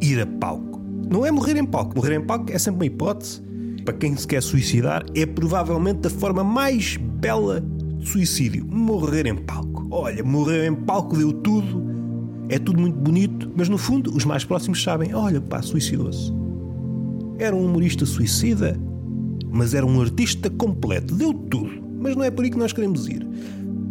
ir 0.00 0.20
a 0.20 0.26
palco. 0.26 0.80
Não 1.10 1.24
é 1.24 1.30
morrer 1.30 1.56
em 1.56 1.64
palco. 1.64 1.96
Morrer 1.96 2.16
em 2.16 2.20
palco 2.20 2.50
é 2.52 2.58
sempre 2.58 2.80
uma 2.80 2.86
hipótese. 2.86 3.42
Para 3.84 3.94
quem 3.94 4.16
se 4.16 4.26
quer 4.26 4.42
suicidar, 4.42 5.04
é 5.14 5.26
provavelmente 5.26 6.06
a 6.06 6.10
forma 6.10 6.42
mais 6.42 6.96
bela 6.96 7.62
de 7.98 8.08
suicídio. 8.08 8.66
Morrer 8.66 9.26
em 9.26 9.36
palco. 9.36 9.86
Olha, 9.90 10.24
morrer 10.24 10.66
em 10.66 10.74
palco 10.74 11.16
deu 11.16 11.32
tudo. 11.32 11.84
É 12.48 12.58
tudo 12.58 12.80
muito 12.80 12.98
bonito, 12.98 13.50
mas 13.56 13.68
no 13.68 13.78
fundo 13.78 14.14
os 14.14 14.24
mais 14.24 14.44
próximos 14.44 14.82
sabem: 14.82 15.14
olha, 15.14 15.40
pá, 15.40 15.62
suicidou-se. 15.62 16.32
Era 17.38 17.54
um 17.54 17.64
humorista 17.64 18.06
suicida, 18.06 18.78
mas 19.50 19.74
era 19.74 19.84
um 19.84 20.00
artista 20.00 20.50
completo, 20.50 21.14
deu 21.14 21.32
tudo. 21.32 21.82
Mas 22.00 22.14
não 22.14 22.22
é 22.22 22.30
por 22.30 22.44
aí 22.44 22.50
que 22.50 22.58
nós 22.58 22.72
queremos 22.72 23.08
ir. 23.08 23.26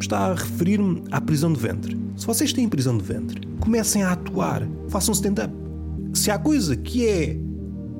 Está 0.03 0.31
a 0.31 0.33
referir-me 0.33 1.01
à 1.11 1.21
prisão 1.21 1.53
de 1.53 1.59
ventre. 1.61 1.97
Se 2.17 2.27
vocês 2.27 2.51
têm 2.51 2.67
prisão 2.67 2.97
de 2.97 3.05
ventre, 3.05 3.39
comecem 3.61 4.03
a 4.03 4.11
atuar, 4.11 4.61
façam 4.89 5.13
stand-up. 5.13 5.53
Se 6.13 6.29
há 6.29 6.37
coisa 6.37 6.75
que 6.75 7.07
é 7.07 7.37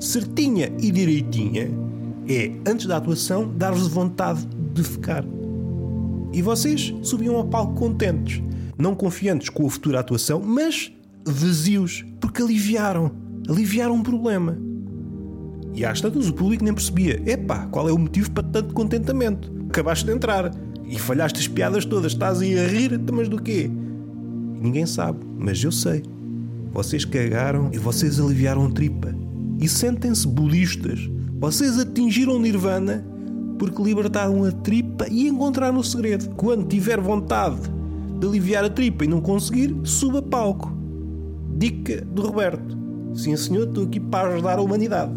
certinha 0.02 0.70
e 0.82 0.92
direitinha, 0.92 1.72
é, 2.28 2.52
antes 2.68 2.88
da 2.88 2.98
atuação, 2.98 3.50
dar-vos 3.56 3.88
vontade 3.88 4.46
de 4.74 4.84
ficar. 4.84 5.24
E 6.34 6.42
vocês 6.42 6.94
subiam 7.04 7.38
ao 7.38 7.46
palco 7.46 7.74
contentes, 7.76 8.44
não 8.78 8.94
confiantes 8.96 9.48
com 9.48 9.66
a 9.66 9.70
futura 9.70 10.02
atuação, 10.02 10.42
mas 10.42 10.92
vazios, 11.26 12.04
porque 12.20 12.42
aliviaram. 12.42 13.14
Aliviaram 13.48 13.96
um 13.96 14.04
problema. 14.04 14.58
E 15.74 15.86
às 15.86 16.02
tantas 16.02 16.28
o 16.28 16.34
público 16.34 16.66
nem 16.66 16.74
percebia. 16.74 17.24
Epá, 17.26 17.66
qual 17.68 17.88
é 17.88 17.94
o 17.94 17.98
motivo 17.98 18.30
para 18.30 18.44
tanto 18.44 18.74
contentamento? 18.74 19.54
acabaste 19.74 20.06
de 20.06 20.12
entrar. 20.12 20.52
E 20.94 21.00
falhaste 21.00 21.40
as 21.40 21.48
piadas 21.48 21.86
todas, 21.86 22.12
estás 22.12 22.40
aí 22.40 22.58
a 22.58 22.68
rir, 22.68 22.94
então, 22.94 23.16
mas 23.16 23.28
do 23.28 23.42
quê? 23.42 23.68
Ninguém 24.62 24.86
sabe, 24.86 25.26
mas 25.40 25.62
eu 25.64 25.72
sei. 25.72 26.04
Vocês 26.72 27.04
cagaram 27.04 27.72
e 27.74 27.80
vocês 27.80 28.20
aliviaram 28.20 28.70
tripa. 28.70 29.14
E 29.60 29.68
sentem-se 29.68 30.28
budistas. 30.28 31.10
Vocês 31.40 31.80
atingiram 31.80 32.40
Nirvana 32.40 33.04
porque 33.58 33.82
libertaram 33.82 34.44
a 34.44 34.52
tripa 34.52 35.08
e 35.10 35.28
encontraram 35.28 35.80
o 35.80 35.84
segredo. 35.84 36.30
Quando 36.36 36.68
tiver 36.68 37.00
vontade 37.02 37.58
de 38.20 38.28
aliviar 38.28 38.64
a 38.64 38.70
tripa 38.70 39.04
e 39.04 39.08
não 39.08 39.20
conseguir, 39.20 39.76
suba 39.84 40.22
palco. 40.22 40.72
Dica 41.58 42.02
do 42.06 42.22
Roberto. 42.22 42.78
Sim, 43.16 43.36
senhor, 43.36 43.68
estou 43.68 43.86
aqui 43.86 44.00
para 44.00 44.34
ajudar 44.36 44.60
a 44.60 44.62
humanidade. 44.62 45.12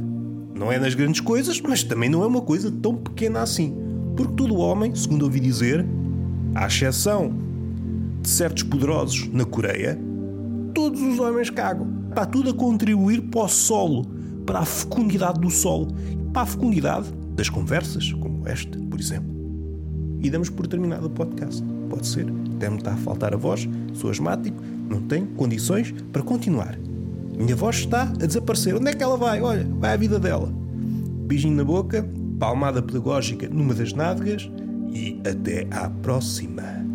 Não 0.54 0.72
é 0.72 0.78
nas 0.78 0.94
grandes 0.94 1.20
coisas, 1.20 1.60
mas 1.60 1.82
também 1.82 2.08
não 2.08 2.22
é 2.22 2.26
uma 2.26 2.40
coisa 2.40 2.70
tão 2.70 2.94
pequena 2.94 3.42
assim. 3.42 3.85
Porque 4.16 4.32
todo 4.34 4.56
homem, 4.56 4.94
segundo 4.94 5.22
ouvi 5.22 5.38
dizer, 5.40 5.86
à 6.54 6.66
exceção 6.66 7.32
de 8.22 8.28
certos 8.28 8.62
poderosos 8.62 9.28
na 9.32 9.44
Coreia, 9.44 9.98
todos 10.74 11.00
os 11.00 11.18
homens 11.18 11.50
cagam. 11.50 11.86
Está 12.08 12.24
tudo 12.24 12.50
a 12.50 12.54
contribuir 12.54 13.20
para 13.22 13.44
o 13.44 13.48
solo, 13.48 14.06
para 14.46 14.60
a 14.60 14.64
fecundidade 14.64 15.38
do 15.38 15.50
solo, 15.50 15.88
para 16.32 16.42
a 16.42 16.46
fecundidade 16.46 17.12
das 17.34 17.50
conversas, 17.50 18.12
como 18.14 18.48
esta, 18.48 18.78
por 18.90 18.98
exemplo. 18.98 19.36
E 20.20 20.30
damos 20.30 20.48
por 20.48 20.66
terminado 20.66 21.08
o 21.08 21.10
podcast. 21.10 21.62
Pode 21.90 22.06
ser, 22.06 22.26
até 22.56 22.70
me 22.70 22.78
está 22.78 22.94
a 22.94 22.96
faltar 22.96 23.34
a 23.34 23.36
voz, 23.36 23.68
sou 23.92 24.10
asmático, 24.10 24.56
não 24.88 25.02
tenho 25.02 25.26
condições 25.28 25.94
para 26.10 26.22
continuar. 26.22 26.78
Minha 27.38 27.54
voz 27.54 27.76
está 27.76 28.04
a 28.04 28.26
desaparecer. 28.26 28.74
Onde 28.74 28.88
é 28.88 28.94
que 28.94 29.02
ela 29.02 29.18
vai? 29.18 29.42
Olha, 29.42 29.68
vai 29.78 29.92
à 29.92 29.96
vida 29.96 30.18
dela. 30.18 30.50
Beijinho 31.26 31.54
na 31.54 31.64
boca, 31.64 32.08
palmada 32.38 32.82
pedagógica 32.82 33.48
numa 33.48 33.74
das 33.74 33.92
nádegas 33.92 34.50
e 34.92 35.20
até 35.28 35.66
à 35.70 35.88
próxima. 35.88 36.85